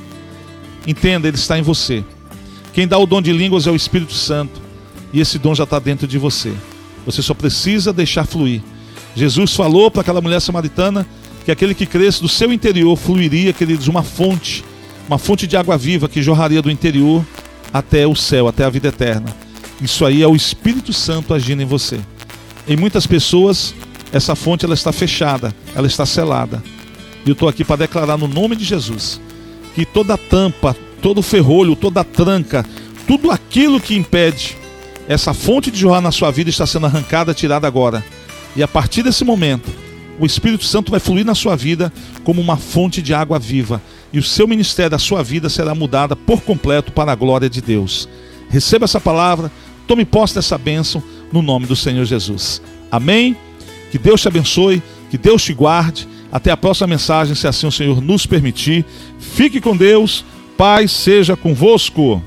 Entenda, 0.87 1.29
ele 1.29 1.39
está 1.39 1.59
em 1.59 1.63
você. 1.63 2.05
Quem 2.75 2.87
dá 2.87 2.99
o 2.99 3.07
dom 3.07 3.23
de 3.23 3.33
línguas 3.33 3.67
é 3.67 3.71
o 3.71 3.77
Espírito 3.77 4.13
Santo, 4.13 4.61
e 5.15 5.21
esse 5.21 5.39
dom 5.39 5.55
já 5.55 5.65
está 5.65 5.79
dentro 5.79 6.07
de 6.07 6.19
você. 6.19 6.53
Você 7.07 7.23
só 7.23 7.33
precisa 7.33 7.91
deixar 7.91 8.27
fluir. 8.27 8.61
Jesus 9.17 9.55
falou 9.55 9.91
para 9.91 10.03
aquela 10.03 10.21
mulher 10.21 10.41
samaritana 10.41 11.07
que 11.45 11.51
aquele 11.51 11.75
que 11.75 11.87
cresce 11.87 12.21
do 12.21 12.29
seu 12.29 12.53
interior 12.53 12.97
fluiria, 12.97 13.53
queridos, 13.53 13.89
uma 13.89 14.03
fonte 14.03 14.63
uma 15.07 15.19
fonte 15.19 15.47
de 15.47 15.57
água 15.57 15.79
viva 15.79 16.09
que 16.09 16.23
jorraria 16.23 16.61
do 16.61 16.71
interior 16.71 17.25
até 17.73 18.07
o 18.07 18.15
céu, 18.15 18.49
até 18.49 18.65
a 18.65 18.71
vida 18.71 18.89
eterna. 18.89 19.35
Isso 19.81 20.05
aí 20.05 20.23
é 20.23 20.27
o 20.27 20.35
Espírito 20.35 20.93
Santo 20.93 21.33
agindo 21.33 21.63
em 21.63 21.67
você. 21.67 22.01
Em 22.67 22.77
muitas 22.77 23.07
pessoas, 23.07 23.75
essa 24.13 24.35
fonte 24.35 24.65
ela 24.65 24.75
está 24.75 24.93
fechada, 24.93 25.55
ela 25.75 25.87
está 25.87 26.05
selada. 26.05 26.63
E 27.25 27.29
eu 27.29 27.35
estou 27.35 27.49
aqui 27.49 27.65
para 27.65 27.77
declarar 27.77 28.17
no 28.17 28.27
nome 28.27 28.57
de 28.57 28.65
Jesus 28.65 29.21
que 29.75 29.85
toda 29.85 30.17
tampa, 30.17 30.75
todo 31.03 31.23
ferrolho, 31.23 31.77
toda 31.77 32.03
tranca, 32.03 32.65
tudo 33.07 33.31
aquilo 33.31 33.79
que 33.79 33.95
impede 33.95 34.57
essa 35.07 35.33
fonte 35.33 35.71
de 35.71 35.79
jorrar 35.79 36.01
na 36.01 36.11
sua 36.11 36.31
vida 36.31 36.51
está 36.51 36.67
sendo 36.67 36.87
arrancada, 36.87 37.35
tirada 37.35 37.67
agora. 37.67 38.03
E 38.57 38.63
a 38.63 38.69
partir 38.69 39.03
desse 39.03 39.25
momento, 39.25 39.71
o 40.19 40.25
Espírito 40.25 40.65
Santo 40.65 40.91
vai 40.91 40.99
fluir 40.99 41.25
na 41.25 41.35
sua 41.35 41.55
vida 41.55 41.93
como 42.25 42.41
uma 42.41 42.57
fonte 42.57 43.03
de 43.03 43.13
água 43.13 43.39
viva 43.39 43.83
e 44.13 44.19
o 44.19 44.23
seu 44.23 44.49
ministério, 44.49 44.97
a 44.97 44.99
sua 44.99 45.23
vida 45.23 45.49
será 45.49 45.75
mudada 45.75 46.17
por 46.17 46.41
completo 46.41 46.91
para 46.91 47.13
a 47.13 47.15
glória 47.15 47.51
de 47.51 47.61
Deus. 47.61 48.09
Receba 48.49 48.85
essa 48.85 48.99
palavra, 48.99 49.53
tome 49.87 50.07
posse 50.07 50.35
dessa 50.35 50.57
bênção 50.57 51.03
no 51.31 51.43
nome 51.43 51.67
do 51.67 51.77
Senhor 51.77 52.05
Jesus. 52.07 52.63
Amém? 52.91 53.37
Que 53.91 53.99
Deus 53.99 54.23
te 54.23 54.29
abençoe, 54.29 54.83
que 55.11 55.19
Deus 55.19 55.45
te 55.45 55.53
guarde. 55.53 56.09
Até 56.33 56.51
a 56.51 56.57
próxima 56.57 56.87
mensagem, 56.87 57.35
se 57.35 57.47
assim 57.47 57.67
o 57.67 57.73
Senhor 57.73 58.01
nos 58.01 58.25
permitir. 58.25 58.85
Fique 59.19 59.61
com 59.61 59.77
Deus, 59.77 60.25
paz 60.57 60.93
seja 60.93 61.37
convosco. 61.37 62.23